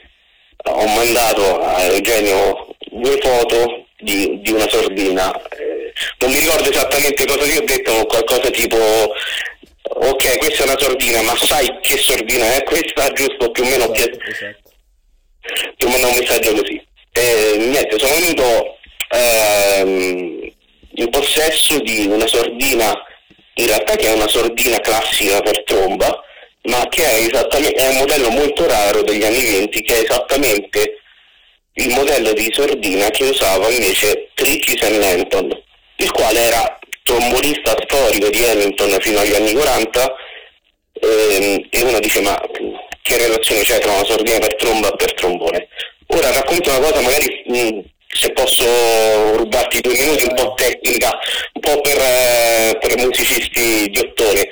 ho 0.66 0.86
mandato 0.86 1.60
a 1.60 1.82
Eugenio 1.82 2.68
due 2.90 3.18
foto 3.20 3.86
di, 3.98 4.40
di 4.40 4.50
una 4.50 4.68
sordina, 4.68 5.32
eh, 5.50 5.92
non 6.18 6.30
mi 6.30 6.40
ricordo 6.40 6.70
esattamente 6.70 7.26
cosa 7.26 7.46
gli 7.46 7.56
ho 7.56 7.64
detto, 7.64 8.06
qualcosa 8.06 8.50
tipo 8.50 8.76
ok 8.76 10.38
questa 10.38 10.62
è 10.62 10.66
una 10.66 10.78
sordina, 10.78 11.22
ma 11.22 11.36
sai 11.36 11.78
che 11.80 11.98
sordina 11.98 12.54
è 12.54 12.62
questa? 12.62 13.08
Giusto 13.12 13.50
più 13.50 13.64
o 13.64 13.66
meno 13.66 13.92
esatto, 13.92 14.18
esatto. 14.28 14.70
più 15.76 15.88
o 15.88 15.90
meno 15.90 16.08
un 16.08 16.16
messaggio 16.16 16.52
così. 16.54 16.82
E, 17.12 17.56
niente, 17.58 17.98
sono 17.98 18.14
venuto 18.14 18.76
ehm, 19.10 20.52
in 20.94 21.10
possesso 21.10 21.78
di 21.80 22.06
una 22.06 22.26
sordina, 22.26 22.92
in 23.54 23.66
realtà 23.66 23.94
che 23.96 24.08
è 24.08 24.12
una 24.12 24.28
sordina 24.28 24.80
classica 24.80 25.40
per 25.40 25.62
tromba, 25.64 26.23
ma 26.64 26.86
che 26.88 27.02
è, 27.04 27.30
è 27.30 27.88
un 27.88 27.96
modello 27.96 28.30
molto 28.30 28.66
raro 28.66 29.02
degli 29.02 29.24
anni 29.24 29.44
20 29.44 29.82
che 29.82 29.94
è 29.94 30.02
esattamente 30.02 30.98
il 31.74 31.88
modello 31.90 32.32
di 32.32 32.50
sordina 32.52 33.10
che 33.10 33.24
usava 33.24 33.68
invece 33.68 34.30
Tricky 34.34 34.78
Ellington, 34.80 35.62
il 35.96 36.10
quale 36.12 36.40
era 36.40 36.78
trombonista 37.02 37.74
storico 37.82 38.30
di 38.30 38.44
Ellington 38.44 38.96
fino 39.00 39.18
agli 39.18 39.34
anni 39.34 39.52
40 39.52 40.14
ehm, 41.00 41.66
e 41.70 41.82
uno 41.82 41.98
dice 41.98 42.20
ma 42.20 42.40
che 43.02 43.16
relazione 43.18 43.60
c'è 43.62 43.78
tra 43.80 43.92
una 43.92 44.04
sordina 44.04 44.38
per 44.38 44.54
tromba 44.54 44.88
e 44.88 44.96
per 44.96 45.14
trombone? 45.14 45.68
Ora 46.08 46.30
racconto 46.30 46.70
una 46.70 46.78
cosa 46.78 47.00
magari 47.00 47.42
mh, 47.46 47.80
se 48.06 48.32
posso 48.32 49.36
rubarti 49.36 49.80
due 49.80 49.98
minuti 49.98 50.24
un 50.24 50.34
po' 50.34 50.54
tecnica, 50.54 51.18
un 51.54 51.60
po' 51.60 51.80
per, 51.80 51.98
eh, 51.98 52.78
per 52.78 52.96
musicisti 52.98 53.90
di 53.90 53.98
ottone 53.98 54.48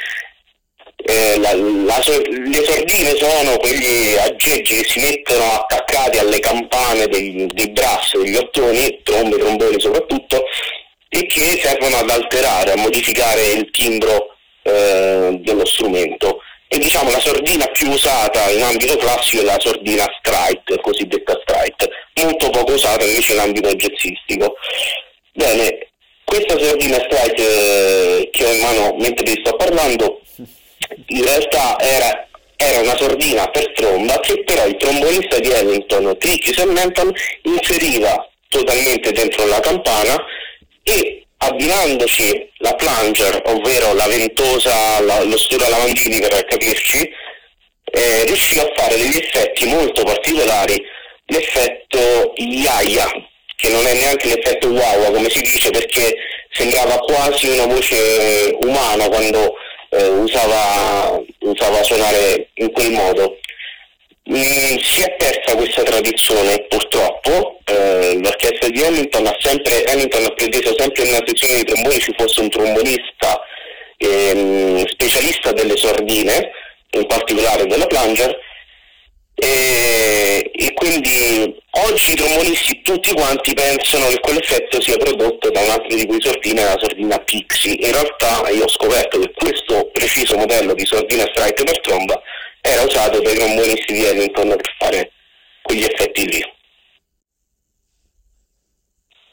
la, 1.39 1.55
la, 1.55 1.99
le 1.99 2.65
sordine 2.65 3.17
sono 3.17 3.57
quegli 3.59 4.17
aggeggi 4.17 4.83
che 4.83 4.89
si 4.89 5.01
mettono 5.01 5.45
attaccati 5.53 6.19
alle 6.19 6.39
campane 6.39 7.07
dei, 7.07 7.47
dei 7.53 7.71
brass, 7.71 8.17
degli 8.17 8.37
ottoni, 8.37 9.01
trombe, 9.03 9.39
tromboni 9.39 9.81
soprattutto, 9.81 10.45
e 11.09 11.27
che 11.27 11.61
servono 11.63 11.97
ad 11.97 12.11
alterare, 12.11 12.73
a 12.73 12.77
modificare 12.77 13.43
il 13.43 13.71
timbro 13.71 14.37
eh, 14.63 15.39
dello 15.41 15.67
strumento. 15.67 16.41
E 16.69 16.79
diciamo 16.79 17.11
la 17.11 17.21
sordina 17.21 17.67
più 17.67 17.91
usata 17.91 18.49
in 18.49 18.63
ambito 18.63 18.97
classico 18.97 19.43
è 19.43 19.45
la 19.45 19.61
sordina 19.61 20.07
strike, 20.19 20.81
cosiddetta 20.81 21.39
strike, 21.43 21.91
molto 22.23 22.49
poco 22.49 22.73
usata 22.73 23.05
invece 23.05 23.35
in 23.35 23.41
ambito 23.41 23.75
jazzistico. 23.75 24.57
Bene, 25.35 25.89
questa 26.25 26.59
sordina 26.59 26.97
strike 26.97 27.43
eh, 27.43 28.31
che 28.33 28.45
ho 28.45 28.53
in 28.53 28.61
mano 28.61 28.97
mentre 28.99 29.31
vi 29.31 29.43
sto 29.45 29.55
parlando 29.57 30.22
in 31.07 31.25
realtà 31.25 31.79
era, 31.81 32.29
era 32.57 32.81
una 32.81 32.97
sordina 32.97 33.49
per 33.49 33.73
tromba 33.73 34.19
che 34.21 34.43
però 34.45 34.67
il 34.67 34.77
trombonista 34.77 35.39
di 35.39 35.51
Ellington, 35.51 36.17
Tricky 36.19 36.53
Menton, 36.67 37.13
inseriva 37.43 38.29
totalmente 38.49 39.13
dentro 39.13 39.47
la 39.47 39.61
campana 39.61 40.17
e 40.83 41.27
abbinandoci 41.39 42.51
la 42.59 42.75
plunger, 42.75 43.43
ovvero 43.47 43.95
la 43.95 44.07
ventosa, 44.07 45.01
la, 45.01 45.23
lo 45.23 45.37
stura 45.37 45.69
lavandini 45.69 46.21
per 46.21 46.45
capirci, 46.45 47.11
eh, 47.85 48.25
riusciva 48.25 48.63
a 48.63 48.73
fare 48.75 48.97
degli 48.97 49.17
effetti 49.17 49.67
molto 49.67 50.03
particolari, 50.05 50.83
l'effetto 51.27 52.33
Yaya, 52.37 53.11
che 53.57 53.71
non 53.71 53.87
è 53.87 53.95
neanche 53.95 54.29
l'effetto 54.29 54.69
wow 54.69 55.13
come 55.13 55.31
si 55.31 55.41
dice 55.41 55.71
perché 55.71 56.17
sembrava 56.51 56.99
quasi 56.99 57.47
una 57.49 57.67
voce 57.67 58.57
umana 58.61 59.09
quando 59.09 59.55
eh, 59.93 60.09
usava, 60.09 61.23
usava 61.41 61.83
suonare 61.83 62.49
in 62.55 62.71
quel 62.73 62.91
modo. 62.93 63.39
Mm, 64.31 64.79
si 64.79 65.03
è 65.03 65.17
persa 65.17 65.57
questa 65.57 65.83
tradizione 65.83 66.65
purtroppo, 66.69 67.59
eh, 67.67 68.19
l'orchestra 68.23 68.69
di 68.69 68.83
Hamilton 68.83 69.27
ha 69.27 69.37
sempre, 69.41 69.83
Hamilton 69.85 70.25
ha 70.27 70.35
preteso 70.35 70.75
sempre 70.79 71.05
nella 71.05 71.23
sezione 71.27 71.57
di 71.57 71.65
tromboni 71.65 71.99
ci 71.99 72.15
fosse 72.17 72.41
un 72.41 72.49
trombonista 72.49 73.41
ehm, 73.97 74.87
specialista 74.87 75.53
delle 75.53 75.77
sordine, 75.77 76.51
in 76.93 77.07
particolare 77.07 77.67
della 77.67 77.87
plunger, 77.87 78.39
e, 79.35 80.51
e, 80.55 80.73
quindi 80.75 81.57
oggi 81.71 82.13
i 82.13 82.15
trombonisti 82.17 82.83
tutti 82.83 83.13
quanti 83.15 83.55
pensano 83.55 84.07
che 84.07 84.21
quell'effetto 84.21 84.81
sia 84.81 84.97
prodotto 84.97 85.51
da 85.51 85.61
un 85.61 85.71
altro 85.71 85.97
di 85.97 86.07
quei 86.07 86.21
sordine, 86.21 86.65
la 86.65 86.79
sordina 86.79 87.19
Pixie. 87.19 87.75
In 87.81 87.93
realtà 87.93 88.49
io 88.51 88.65
ho 88.65 88.69
scoperto 88.69 89.19
che 89.19 89.33
questo 89.33 89.91
preciso 89.93 90.37
modello 90.37 90.75
di 90.75 90.85
sordina 90.85 91.27
strike 91.33 91.65
per 91.65 91.81
tromba 91.81 92.21
era 92.61 92.83
usato 92.83 93.21
dai 93.21 93.35
trombonisti 93.35 93.93
di 93.93 94.05
Ellington 94.05 94.49
per 94.49 94.75
fare 94.79 95.13
quegli 95.63 95.85
effetti 95.85 96.27
lì. 96.27 96.45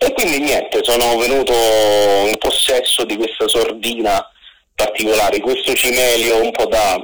E 0.01 0.13
quindi 0.13 0.39
niente, 0.39 0.79
sono 0.81 1.17
venuto 1.17 1.53
in 1.53 2.37
possesso 2.37 3.03
di 3.03 3.17
questa 3.17 3.47
sordina 3.49 4.25
particolari. 4.73 5.41
Questo 5.41 5.73
cimelio 5.73 6.41
un 6.41 6.51
po' 6.51 6.65
da, 6.67 6.97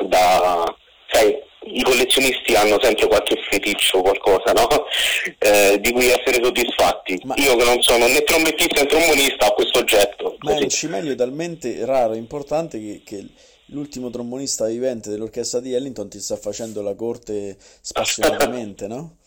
da 0.00 0.74
sai, 1.10 1.36
i 1.66 1.82
collezionisti 1.82 2.54
hanno 2.54 2.78
sempre 2.80 3.06
qualche 3.06 3.36
feticcio, 3.48 4.00
qualcosa, 4.00 4.52
no? 4.52 4.68
eh, 5.38 5.78
di 5.80 5.92
cui 5.92 6.06
essere 6.08 6.42
soddisfatti. 6.42 7.20
Ma... 7.24 7.34
Io 7.36 7.56
che 7.56 7.64
non 7.64 7.80
sono 7.82 8.06
né 8.06 8.22
trombettista 8.22 8.80
né 8.80 8.86
trombonista 8.86 9.46
ho 9.46 9.54
questo 9.54 9.78
oggetto. 9.78 10.36
Ma 10.40 10.50
così. 10.50 10.60
è 10.60 10.64
un 10.64 10.70
cimelio 10.70 11.14
talmente 11.14 11.84
raro 11.84 12.14
e 12.14 12.18
importante 12.18 12.78
che, 12.78 13.02
che 13.04 13.26
l'ultimo 13.66 14.10
trombonista 14.10 14.66
vivente 14.66 15.10
dell'orchestra 15.10 15.60
di 15.60 15.74
Ellington 15.74 16.08
ti 16.08 16.20
sta 16.20 16.36
facendo 16.36 16.82
la 16.82 16.94
corte 16.94 17.56
spassionatamente, 17.80 18.86
no? 18.86 19.16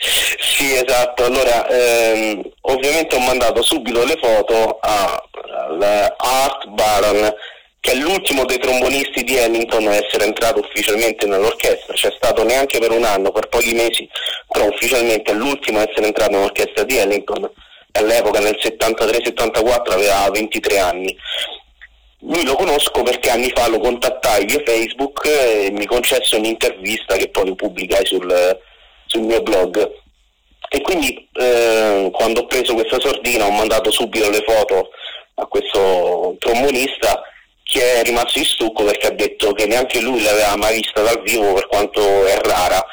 Sì, 0.00 0.72
esatto. 0.74 1.24
Allora, 1.24 1.68
ehm, 1.68 2.42
ovviamente 2.62 3.16
ho 3.16 3.20
mandato 3.20 3.62
subito 3.62 4.02
le 4.04 4.18
foto 4.20 4.78
all'Art 4.80 6.68
Baron, 6.68 7.34
che 7.80 7.92
è 7.92 7.94
l'ultimo 7.94 8.44
dei 8.44 8.58
trombonisti 8.58 9.24
di 9.24 9.36
Ellington 9.36 9.86
a 9.88 9.94
essere 9.94 10.24
entrato 10.24 10.60
ufficialmente 10.60 11.26
nell'orchestra. 11.26 11.94
C'è 11.94 12.12
stato 12.14 12.44
neanche 12.44 12.78
per 12.78 12.90
un 12.90 13.04
anno, 13.04 13.32
per 13.32 13.48
pochi 13.48 13.72
mesi, 13.72 14.08
però 14.46 14.66
ufficialmente 14.66 15.32
è 15.32 15.34
l'ultimo 15.34 15.78
a 15.78 15.86
essere 15.88 16.06
entrato 16.06 16.32
nell'orchestra 16.32 16.84
di 16.84 16.98
Ellington. 16.98 17.50
All'epoca, 17.92 18.38
nel 18.38 18.58
73-74, 18.60 19.92
aveva 19.92 20.30
23 20.30 20.78
anni. 20.78 21.16
Lui 22.20 22.44
lo 22.44 22.54
conosco 22.54 23.02
perché 23.02 23.30
anni 23.30 23.50
fa 23.54 23.66
lo 23.66 23.78
contattai 23.78 24.44
via 24.44 24.60
Facebook 24.62 25.24
e 25.24 25.70
mi 25.72 25.86
concesse 25.86 26.36
un'intervista 26.36 27.16
che 27.16 27.30
poi 27.30 27.54
pubblicai 27.54 28.04
sul, 28.04 28.60
sul 29.06 29.22
mio 29.22 29.40
blog. 29.40 29.90
E 30.68 30.82
quindi 30.82 31.26
eh, 31.32 32.10
quando 32.12 32.40
ho 32.40 32.46
preso 32.46 32.74
questa 32.74 33.00
sordina 33.00 33.46
ho 33.46 33.50
mandato 33.50 33.90
subito 33.90 34.28
le 34.28 34.44
foto 34.46 34.90
a 35.36 35.46
questo 35.46 36.36
trombonista 36.38 37.22
che 37.70 38.00
è 38.00 38.02
rimasto 38.02 38.38
in 38.38 38.44
stucco 38.44 38.82
perché 38.82 39.06
ha 39.06 39.12
detto 39.12 39.52
che 39.52 39.66
neanche 39.66 40.00
lui 40.00 40.20
l'aveva 40.22 40.56
mai 40.56 40.80
vista 40.80 41.02
dal 41.02 41.22
vivo 41.22 41.52
per 41.52 41.68
quanto 41.68 42.26
è 42.26 42.36
rara, 42.42 42.84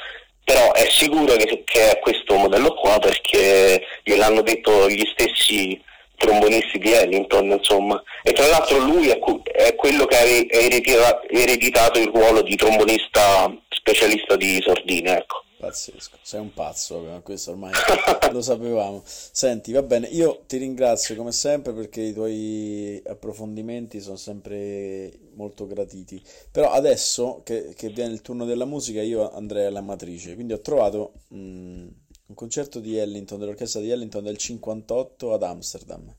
però 0.44 0.72
è 0.74 0.88
sicuro 0.90 1.34
che, 1.36 1.64
che 1.66 1.92
è 1.92 2.00
questo 2.00 2.36
modello 2.36 2.76
qua 2.76 3.00
perché 3.00 3.82
gliel'hanno 4.04 4.42
detto 4.42 4.88
gli 4.88 5.04
stessi 5.12 5.82
trombonisti 6.16 6.78
di 6.78 6.92
Ellington, 6.94 7.50
insomma. 7.52 8.02
E 8.22 8.34
tra 8.34 8.46
l'altro 8.48 8.78
lui 8.78 9.10
è, 9.10 9.20
è 9.52 9.76
quello 9.76 10.06
che 10.06 10.16
ha 10.16 11.22
ereditato 11.28 12.00
il 12.00 12.12
ruolo 12.14 12.44
di 12.44 12.56
trombonista 12.56 13.52
specialista 13.70 14.36
di 14.36 14.62
sordine, 14.64 15.18
ecco. 15.18 15.44
Pazzesco, 15.60 16.18
sei 16.22 16.40
un 16.40 16.54
pazzo, 16.54 17.22
questo 17.24 17.50
ormai 17.52 17.72
lo 18.32 18.42
sapevamo. 18.42 19.02
Senti, 19.06 19.72
va 19.72 19.82
bene, 19.82 20.08
io 20.08 20.44
ti 20.46 20.58
ringrazio 20.58 21.16
come 21.16 21.32
sempre 21.32 21.74
perché 21.74 22.02
i 22.02 22.14
tuoi 22.14 23.02
approfondimenti 23.04 24.00
sono 24.00 24.18
sempre 24.18 25.18
molto 25.34 25.66
gratiti. 25.66 26.22
Però 26.52 26.70
adesso 26.70 27.42
che, 27.44 27.74
che 27.76 27.90
viene 27.90 28.14
il 28.14 28.22
turno 28.22 28.46
della 28.46 28.66
musica 28.66 29.02
io 29.02 29.32
andrei 29.32 29.66
alla 29.66 29.82
matrice, 29.82 30.36
quindi 30.36 30.54
ho 30.54 30.62
trovato 30.62 31.14
mh, 31.30 31.38
un 31.38 32.36
concerto 32.36 32.80
di 32.80 32.96
Ellington, 32.96 33.40
dell'orchestra 33.40 33.82
di 33.82 33.90
Ellington 33.90 34.24
del 34.24 34.38
58 34.38 35.34
ad 35.34 35.42
Amsterdam. 35.42 36.16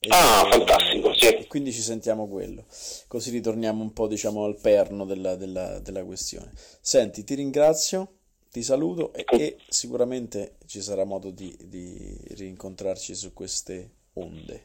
E, 0.00 0.08
ah, 0.10 0.48
fantastico, 0.50 1.14
sì. 1.14 1.26
E 1.26 1.46
quindi 1.46 1.72
ci 1.72 1.82
sentiamo 1.82 2.26
quello, 2.26 2.64
così 3.06 3.30
ritorniamo 3.30 3.80
un 3.80 3.92
po' 3.92 4.08
diciamo 4.08 4.42
al 4.44 4.58
perno 4.60 5.04
della, 5.04 5.36
della, 5.36 5.78
della 5.78 6.04
questione. 6.04 6.50
Senti, 6.80 7.22
ti 7.22 7.36
ringrazio 7.36 8.16
ti 8.52 8.62
saluto 8.62 9.14
e, 9.14 9.24
e 9.30 9.56
sicuramente 9.66 10.56
ci 10.66 10.82
sarà 10.82 11.04
modo 11.04 11.30
di, 11.30 11.56
di 11.58 12.20
rincontrarci 12.36 13.14
su 13.14 13.32
queste 13.32 13.90
onde. 14.12 14.64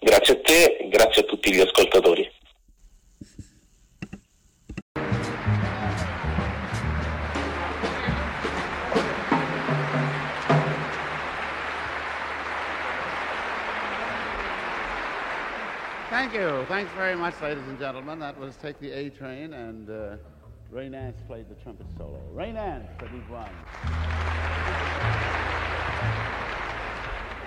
Grazie 0.00 0.34
a 0.34 0.40
te, 0.40 0.88
grazie 0.88 1.20
a 1.20 1.24
tutti 1.26 1.52
gli 1.52 1.60
ascoltatori. 1.60 2.26
Thank 16.08 16.32
you. 16.32 16.64
Thanks 16.66 16.90
very 16.94 17.14
much, 17.14 17.34
ladies 17.42 17.66
and 17.68 17.78
gentlemen. 17.78 18.18
That 18.20 18.38
was 18.38 18.56
Take 18.56 18.78
the 18.80 18.90
A 18.90 19.10
Train 19.10 19.52
and. 19.52 19.88
Uh... 19.88 20.39
Ray 20.70 20.88
Nance 20.88 21.20
played 21.26 21.48
the 21.48 21.56
trumpet 21.56 21.86
solo. 21.98 22.20
Ray 22.32 22.52
Nance 22.52 22.86
for. 23.28 23.44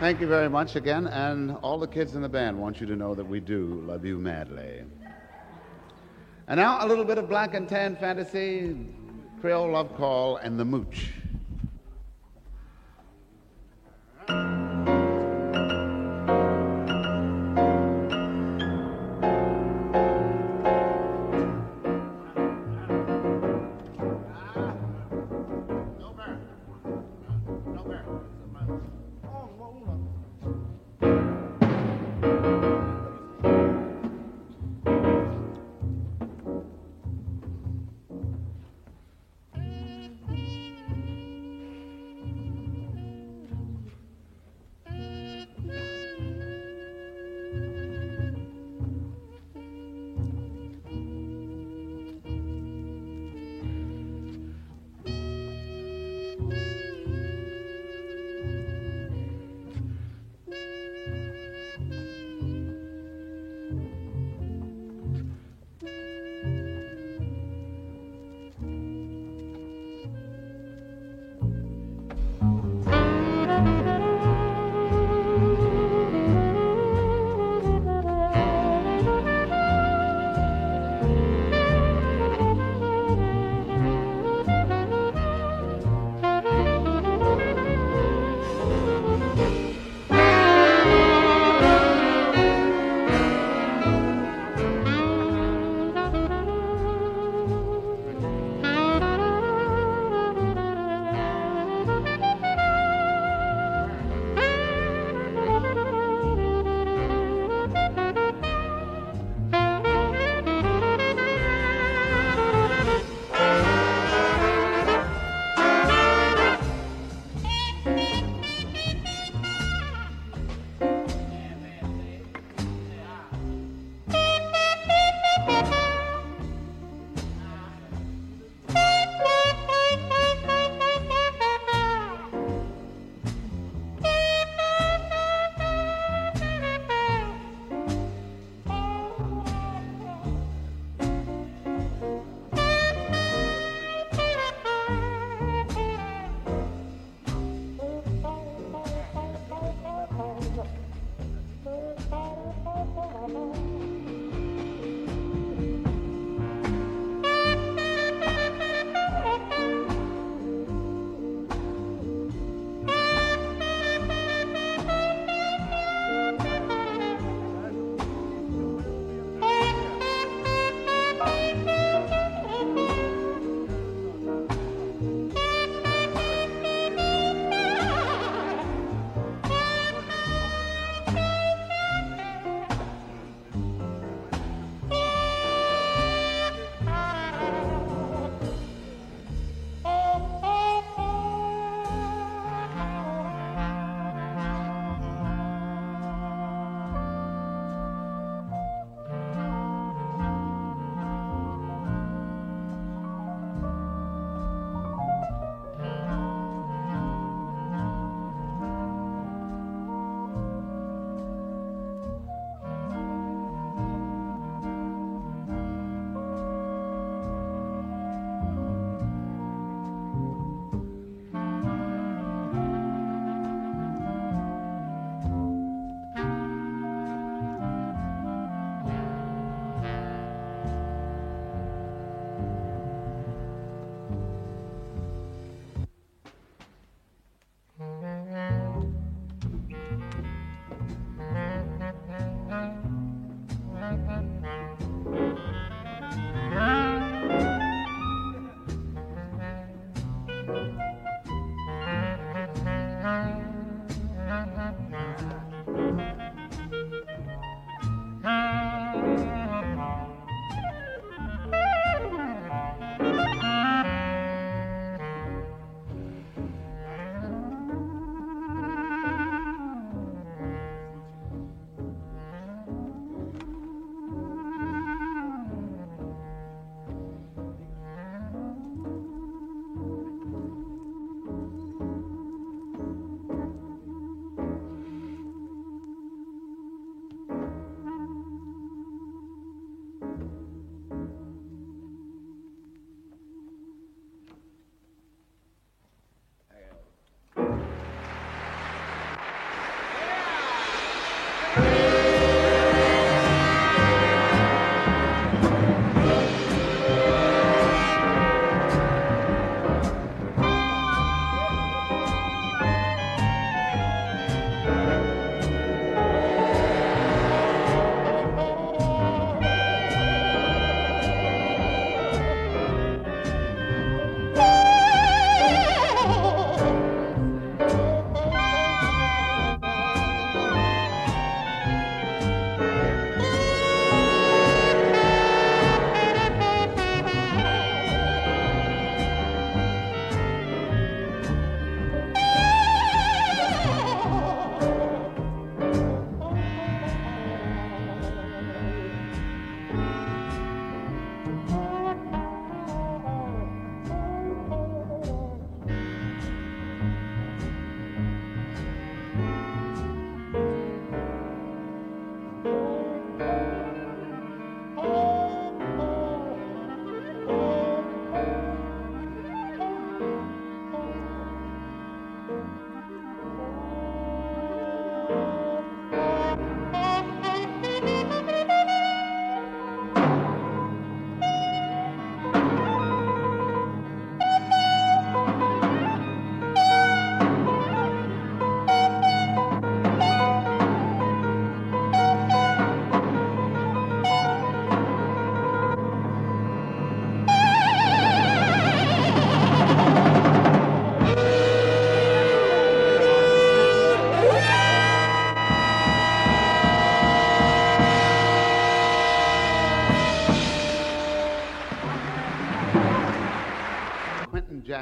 Thank 0.02 0.20
you 0.20 0.28
very 0.28 0.50
much 0.50 0.76
again, 0.76 1.08
and 1.08 1.56
all 1.62 1.80
the 1.80 1.88
kids 1.88 2.16
in 2.16 2.22
the 2.22 2.28
band 2.28 2.60
want 2.60 2.82
you 2.82 2.88
to 2.88 2.98
know 2.98 3.16
that 3.16 3.24
we 3.24 3.40
do 3.40 3.82
love 3.88 4.04
you 4.04 4.18
madly. 4.18 4.84
And 6.50 6.60
now 6.60 6.86
a 6.86 6.88
little 6.88 7.06
bit 7.06 7.18
of 7.18 7.30
black 7.30 7.54
and 7.54 7.70
tan 7.70 7.96
fantasy, 7.96 8.76
Creole 9.40 9.72
love 9.72 9.96
call, 9.96 10.36
and 10.38 10.60
the 10.60 10.66
mooch. 10.66 11.14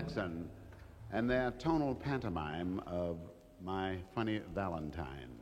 Jackson 0.01 0.49
and 1.11 1.29
their 1.29 1.51
tonal 1.59 1.93
pantomime 1.93 2.81
of 2.87 3.19
My 3.63 3.97
Funny 4.15 4.41
Valentine. 4.55 5.40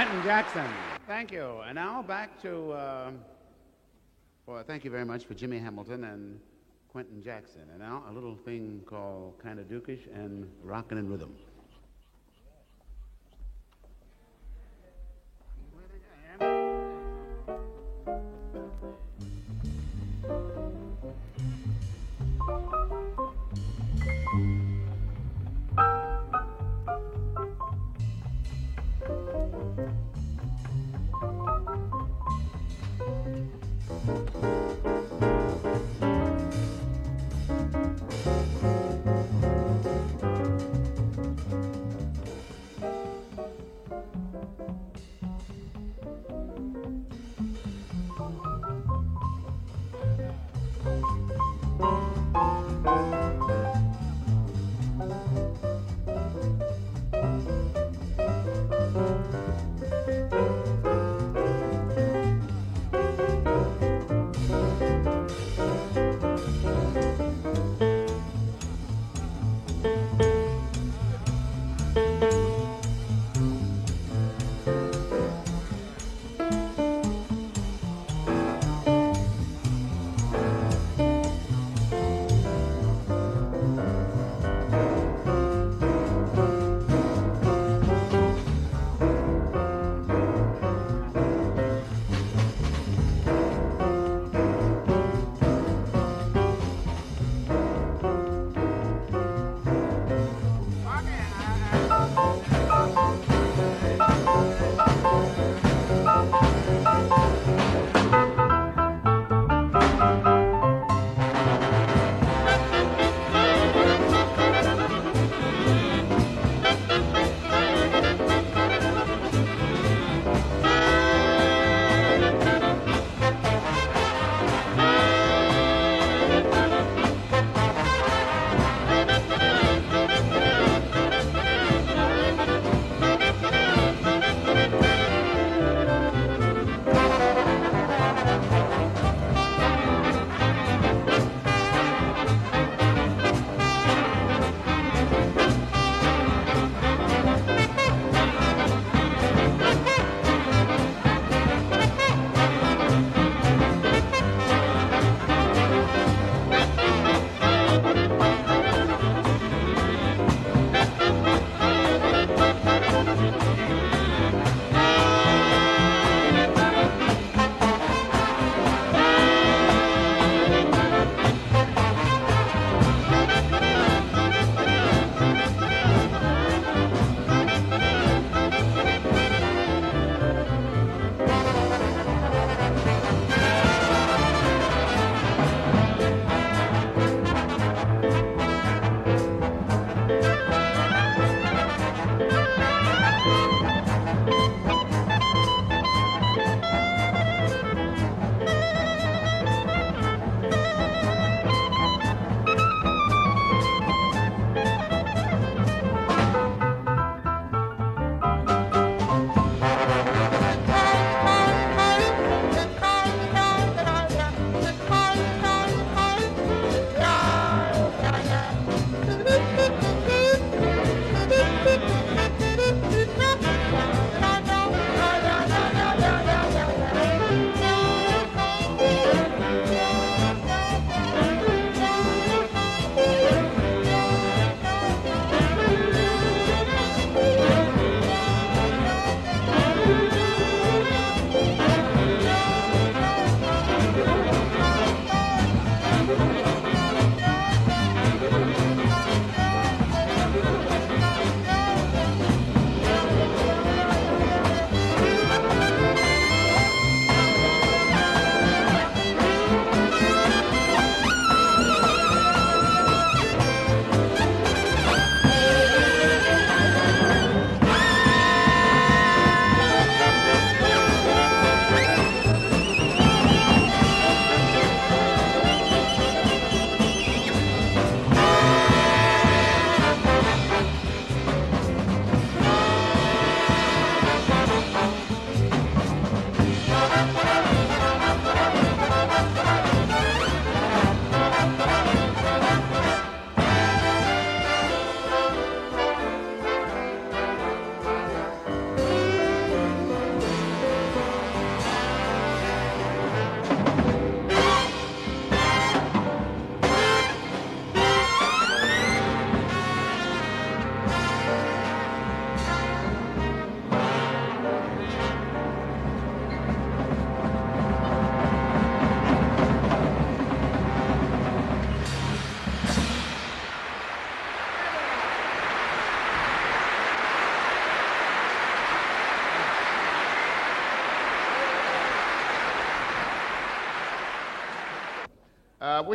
Quentin 0.00 0.22
Jackson. 0.22 0.66
Thank 1.06 1.30
you. 1.30 1.60
And 1.66 1.74
now 1.74 2.00
back 2.00 2.40
to, 2.40 2.72
uh, 2.72 3.10
well, 4.46 4.64
thank 4.66 4.82
you 4.82 4.90
very 4.90 5.04
much 5.04 5.26
for 5.26 5.34
Jimmy 5.34 5.58
Hamilton 5.58 6.04
and 6.04 6.40
Quentin 6.88 7.22
Jackson. 7.22 7.68
And 7.70 7.80
now 7.80 8.04
a 8.08 8.12
little 8.14 8.34
thing 8.34 8.80
called 8.86 9.34
Kinda 9.42 9.62
Dukish 9.64 10.06
and 10.14 10.50
Rockin' 10.62 10.96
and 10.96 11.10
Rhythm. 11.10 11.36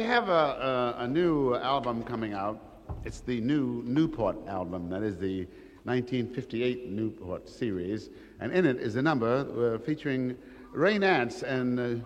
Have 0.04 0.30
a, 0.30 0.96
a, 1.00 1.04
a 1.04 1.08
new 1.08 1.54
album 1.56 2.04
coming 2.04 2.34
out. 2.34 2.60
It's 3.04 3.20
the 3.20 3.40
new 3.42 3.84
Newport 3.86 4.36
album. 4.48 4.90
That 4.90 5.04
is 5.04 5.18
the 5.18 5.48
1958 5.84 6.90
Newport 6.90 7.48
series. 7.48 8.10
And 8.40 8.52
in 8.52 8.66
it 8.66 8.78
is 8.78 8.96
a 8.96 9.02
number 9.02 9.76
uh, 9.76 9.78
featuring 9.78 10.36
Ray 10.72 10.98
Nance 10.98 11.44
and, 11.44 11.80
uh, 11.80 12.06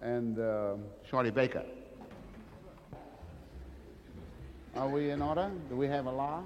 and 0.00 0.38
uh, 0.38 0.74
Shorty 1.08 1.30
Baker. 1.30 1.64
Are 4.74 4.88
we 4.88 5.10
in 5.10 5.22
order? 5.22 5.50
Do 5.68 5.76
we 5.76 5.86
have 5.86 6.06
a 6.06 6.10
law? 6.10 6.42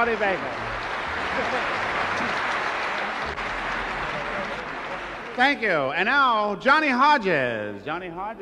Johnny 0.00 0.16
Baker. 0.16 0.40
Thank 5.36 5.60
you. 5.60 5.68
And 5.68 6.06
now, 6.06 6.54
Johnny 6.54 6.88
Hodges. 6.88 7.84
Johnny 7.84 8.08
Hodges, 8.08 8.39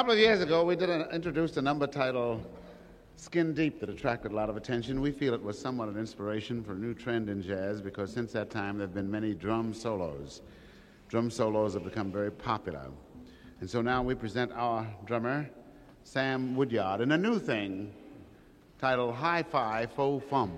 Couple 0.00 0.14
of 0.14 0.18
years 0.18 0.40
ago, 0.40 0.64
we 0.64 0.74
did 0.74 0.88
an, 0.88 1.02
introduced 1.12 1.58
a 1.58 1.60
number 1.60 1.86
titled 1.86 2.42
Skin 3.16 3.52
Deep 3.52 3.80
that 3.80 3.90
attracted 3.90 4.32
a 4.32 4.34
lot 4.34 4.48
of 4.48 4.56
attention. 4.56 5.02
We 5.02 5.12
feel 5.12 5.34
it 5.34 5.42
was 5.42 5.58
somewhat 5.58 5.90
an 5.90 5.98
inspiration 5.98 6.64
for 6.64 6.72
a 6.72 6.76
new 6.76 6.94
trend 6.94 7.28
in 7.28 7.42
jazz 7.42 7.82
because 7.82 8.10
since 8.10 8.32
that 8.32 8.48
time 8.48 8.78
there 8.78 8.86
have 8.86 8.94
been 8.94 9.10
many 9.10 9.34
drum 9.34 9.74
solos. 9.74 10.40
Drum 11.10 11.30
solos 11.30 11.74
have 11.74 11.84
become 11.84 12.10
very 12.10 12.30
popular. 12.32 12.86
And 13.60 13.68
so 13.68 13.82
now 13.82 14.02
we 14.02 14.14
present 14.14 14.52
our 14.52 14.86
drummer, 15.04 15.50
Sam 16.04 16.56
Woodyard, 16.56 17.02
in 17.02 17.12
a 17.12 17.18
new 17.18 17.38
thing 17.38 17.92
titled 18.78 19.16
Hi 19.16 19.42
Fi 19.42 19.84
Faux 19.84 20.24
Fum. 20.30 20.50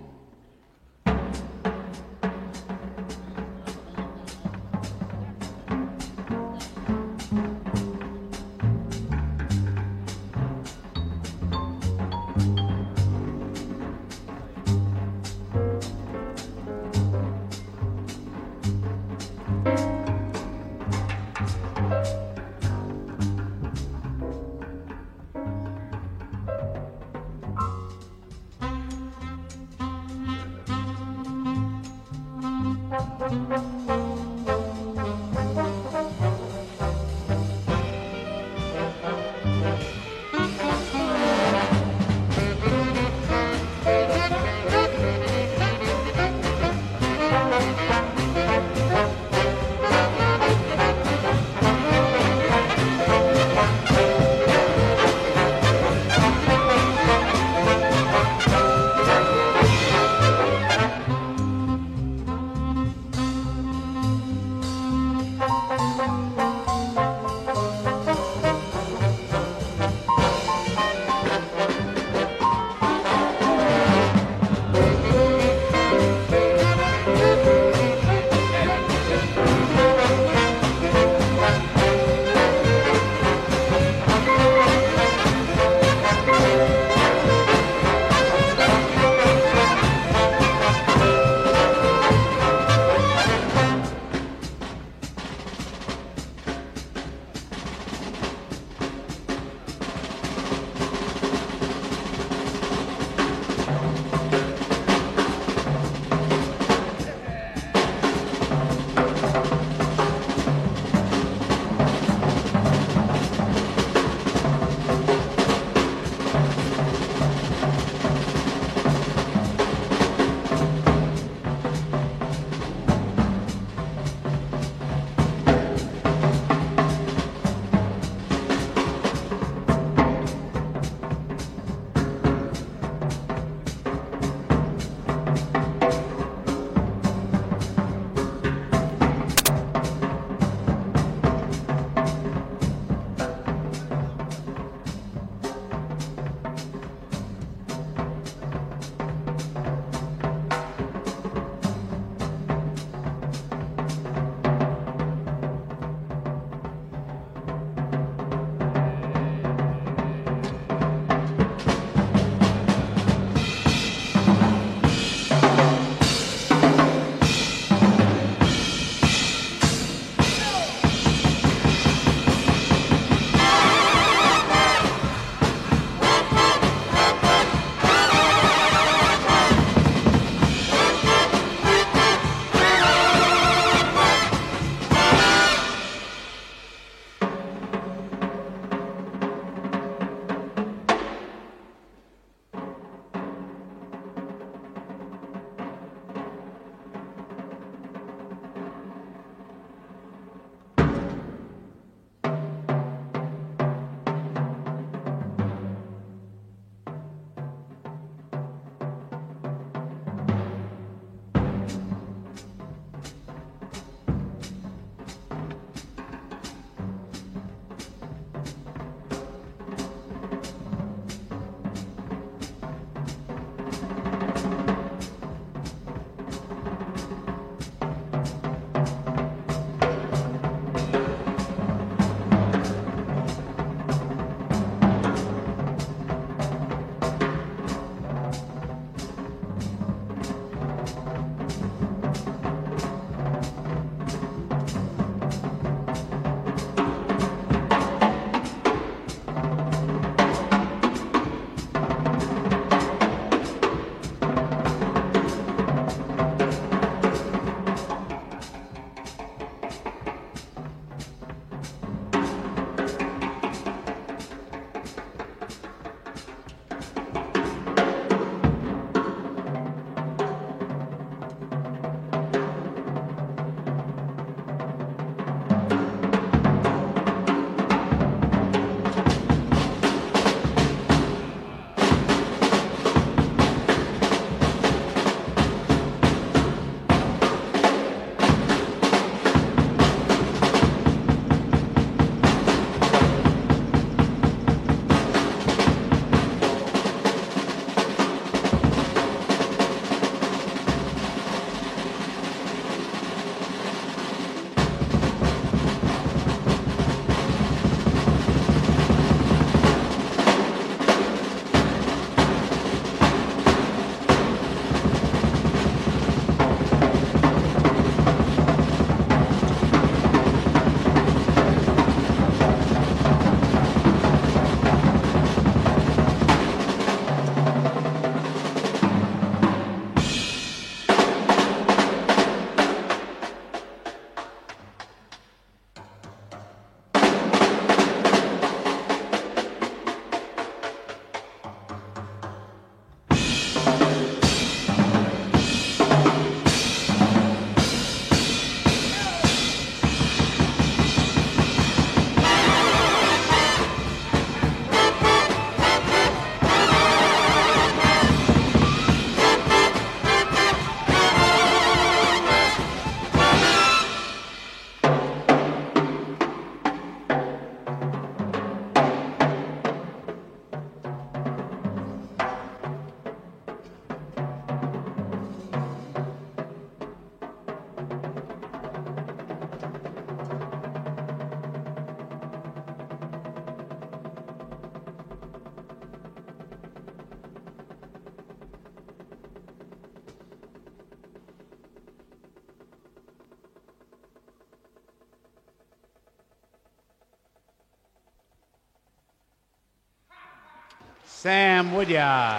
Sam 401.93 402.33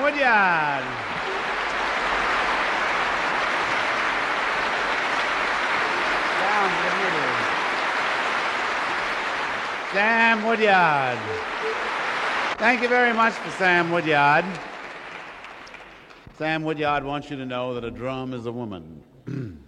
Woodyard. 0.00 0.84
Sam 9.92 10.44
Woodyard. 10.44 11.18
Thank 12.58 12.82
you 12.82 12.88
very 12.88 13.12
much 13.12 13.32
for 13.32 13.50
Sam 13.52 13.90
Woodyard. 13.90 14.44
Sam 16.38 16.62
Woodyard 16.62 17.02
wants 17.02 17.30
you 17.30 17.36
to 17.36 17.44
know 17.44 17.74
that 17.74 17.82
a 17.82 17.90
drum 17.90 18.32
is 18.32 18.46
a 18.46 18.52
woman. 18.52 19.02
you 19.26 19.58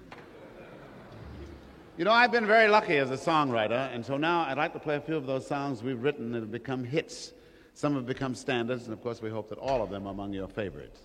know, 1.98 2.12
I've 2.12 2.30
been 2.30 2.46
very 2.46 2.68
lucky 2.68 2.96
as 2.96 3.10
a 3.10 3.16
songwriter, 3.16 3.92
and 3.92 4.06
so 4.06 4.16
now 4.16 4.42
I'd 4.42 4.56
like 4.56 4.72
to 4.74 4.78
play 4.78 4.94
a 4.94 5.00
few 5.00 5.16
of 5.16 5.26
those 5.26 5.44
songs 5.44 5.82
we've 5.82 6.00
written 6.00 6.30
that 6.30 6.38
have 6.38 6.52
become 6.52 6.84
hits. 6.84 7.32
Some 7.74 7.96
have 7.96 8.06
become 8.06 8.36
standards, 8.36 8.84
and 8.84 8.92
of 8.92 9.02
course, 9.02 9.20
we 9.20 9.30
hope 9.30 9.48
that 9.48 9.58
all 9.58 9.82
of 9.82 9.90
them 9.90 10.06
are 10.06 10.12
among 10.12 10.32
your 10.32 10.46
favorites. 10.46 11.00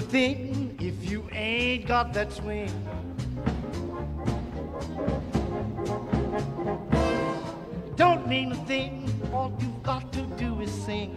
A 0.00 0.02
thing 0.02 0.74
if 0.80 1.10
you 1.10 1.28
ain't 1.30 1.86
got 1.86 2.14
that 2.14 2.32
swing. 2.32 2.72
Don't 7.96 8.26
mean 8.26 8.52
a 8.52 8.60
thing, 8.64 9.12
all 9.30 9.52
you've 9.60 9.82
got 9.82 10.10
to 10.14 10.22
do 10.42 10.58
is 10.62 10.72
sing. 10.86 11.14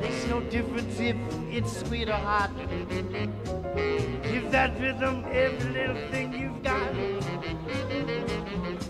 Makes 0.00 0.26
no 0.28 0.38
difference 0.54 1.00
if 1.00 1.16
it's 1.50 1.76
sweet 1.76 2.08
or 2.08 2.22
hot. 2.30 2.52
Give 4.22 4.52
that 4.52 4.78
rhythm 4.78 5.24
every 5.32 5.70
little 5.72 6.00
thing 6.12 6.32
you've 6.32 6.62
got. 6.62 6.92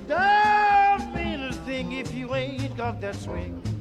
Don't 0.07 1.15
mean 1.15 1.41
a 1.41 1.53
thing 1.65 1.93
if 1.93 2.13
you 2.13 2.35
ain't 2.35 2.77
got 2.77 3.01
that 3.01 3.17
swing. 3.17 3.74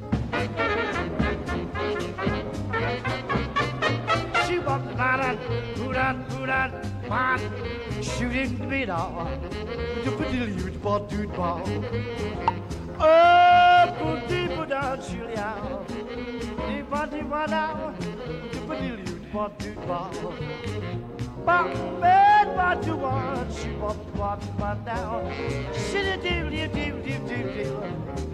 It, 26.04 26.22
do, 26.22 26.48
do, 26.48 26.68
do, 26.68 26.90
do, 27.02 27.18
do, 27.28 27.42
do. 27.54 27.74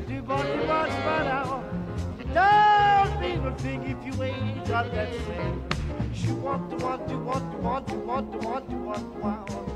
Do 0.06 0.22
what 0.22 0.46
you 0.48 0.68
want, 0.68 0.92
what 1.06 1.26
out. 1.26 1.64
Don't 2.34 3.20
be 3.20 3.32
a 3.32 3.52
thing 3.58 3.82
if 3.82 3.98
you 4.06 4.22
ain't 4.22 4.66
got 4.68 4.92
that 4.92 5.12
swing. 5.12 5.64
She 6.12 6.30
want 6.32 6.70
to 6.70 6.76
want 6.84 7.08
to 7.08 7.18
want 7.18 7.50
to 7.52 7.58
want 7.58 7.88
to 7.88 7.94
want 7.96 8.32
to 8.32 8.38
want 8.38 8.70
to 8.70 8.76
want 8.76 9.12
to 9.12 9.18
want. 9.20 9.69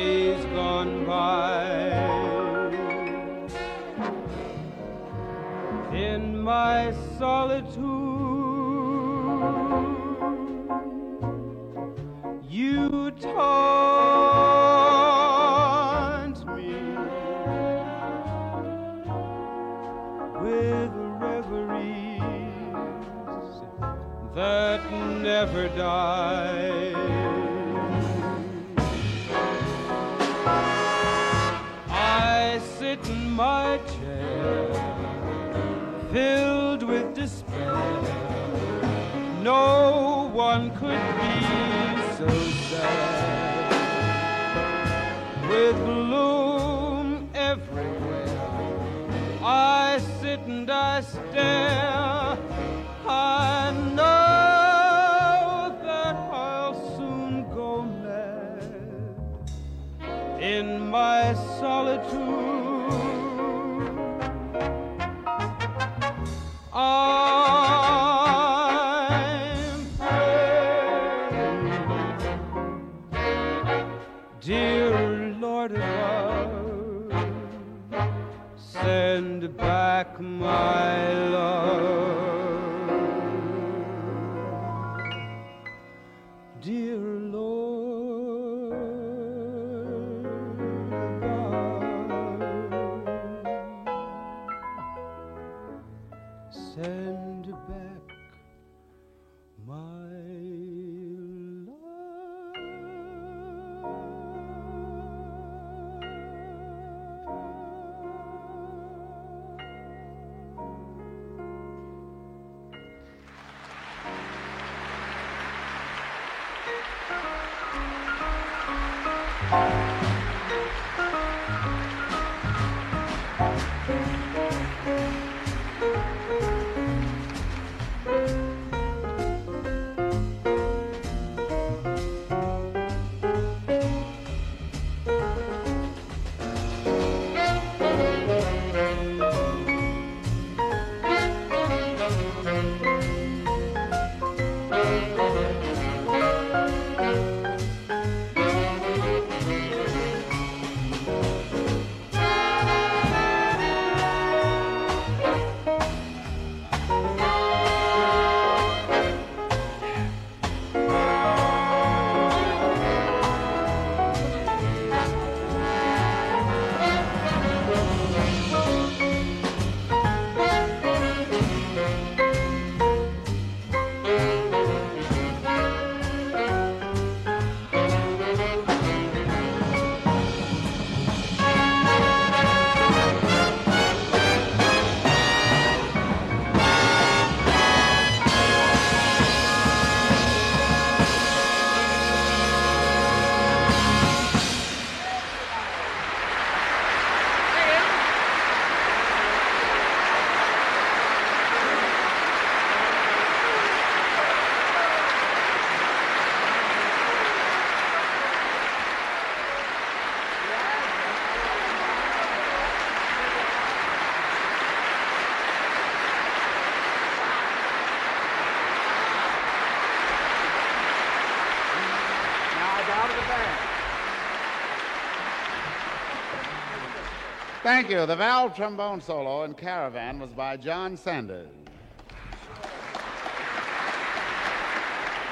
Thank 227.62 227.91
you. 227.91 228.07
The 228.07 228.16
valve 228.16 228.57
trombone 228.57 229.03
solo 229.03 229.43
in 229.45 229.53
Caravan 229.53 230.19
was 230.19 230.31
by 230.31 230.57
John 230.57 230.97
Sanders. 230.97 231.51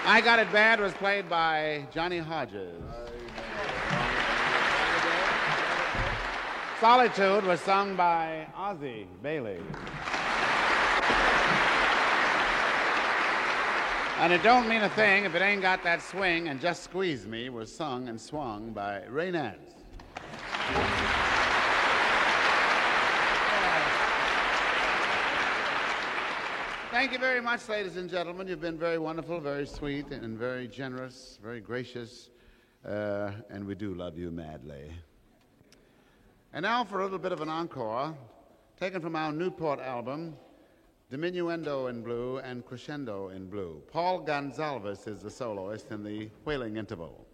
I 0.04 0.20
Got 0.22 0.38
It 0.38 0.52
Bad 0.52 0.78
was 0.78 0.92
played 0.92 1.26
by 1.30 1.86
Johnny 1.90 2.18
Hodges. 2.18 2.82
Solitude 6.80 7.44
was 7.44 7.60
sung 7.60 7.96
by 7.96 8.46
Ozzy 8.54 9.06
Bailey. 9.22 9.60
And 14.18 14.34
it 14.34 14.42
don't 14.42 14.68
mean 14.68 14.82
a 14.82 14.90
thing 14.90 15.24
if 15.24 15.34
it 15.34 15.40
ain't 15.40 15.62
got 15.62 15.82
that 15.84 16.02
swing, 16.02 16.48
and 16.48 16.60
Just 16.60 16.84
Squeeze 16.84 17.26
Me 17.26 17.48
was 17.48 17.74
sung 17.74 18.08
and 18.08 18.20
swung 18.20 18.72
by 18.72 19.04
Ray 19.06 19.30
Nance. 19.30 19.67
Thank 26.98 27.12
you 27.12 27.18
very 27.20 27.40
much, 27.40 27.68
ladies 27.68 27.96
and 27.96 28.10
gentlemen. 28.10 28.48
You've 28.48 28.60
been 28.60 28.76
very 28.76 28.98
wonderful, 28.98 29.38
very 29.38 29.68
sweet, 29.68 30.10
and 30.10 30.36
very 30.36 30.66
generous, 30.66 31.38
very 31.40 31.60
gracious, 31.60 32.28
uh, 32.84 33.30
and 33.50 33.64
we 33.64 33.76
do 33.76 33.94
love 33.94 34.18
you 34.18 34.32
madly. 34.32 34.90
And 36.52 36.64
now 36.64 36.82
for 36.82 36.98
a 36.98 37.04
little 37.04 37.20
bit 37.20 37.30
of 37.30 37.40
an 37.40 37.48
encore, 37.48 38.16
taken 38.80 39.00
from 39.00 39.14
our 39.14 39.30
Newport 39.30 39.78
album, 39.78 40.36
Diminuendo 41.08 41.88
in 41.88 42.02
blue 42.02 42.38
and 42.38 42.66
Crescendo 42.66 43.28
in 43.28 43.48
blue. 43.48 43.80
Paul 43.92 44.18
Gonzalez 44.18 45.06
is 45.06 45.20
the 45.20 45.30
soloist 45.30 45.92
in 45.92 46.02
the 46.02 46.28
wailing 46.44 46.78
interval. 46.78 47.27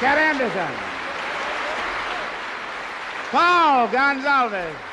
Cat 0.00 0.16
Anderson. 0.16 0.72
Paul 3.30 3.88
Gonzalez. 3.88 4.89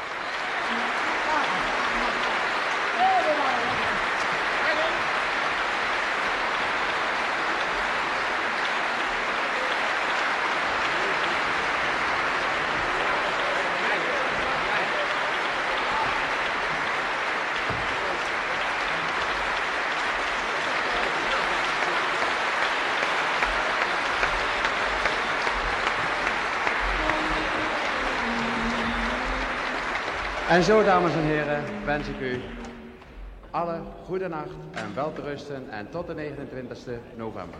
En 30.57 30.63
zo, 30.63 30.84
dames 30.84 31.13
en 31.13 31.23
heren, 31.23 31.63
wens 31.85 32.07
ik 32.07 32.19
u 32.19 32.39
alle 33.51 33.79
goede 34.05 34.27
nacht 34.27 34.49
en 34.73 34.95
wel 34.95 35.13
te 35.13 35.21
rusten 35.21 35.69
en 35.69 35.89
tot 35.89 36.07
de 36.07 36.13
29 36.13 36.97
november. 37.15 37.59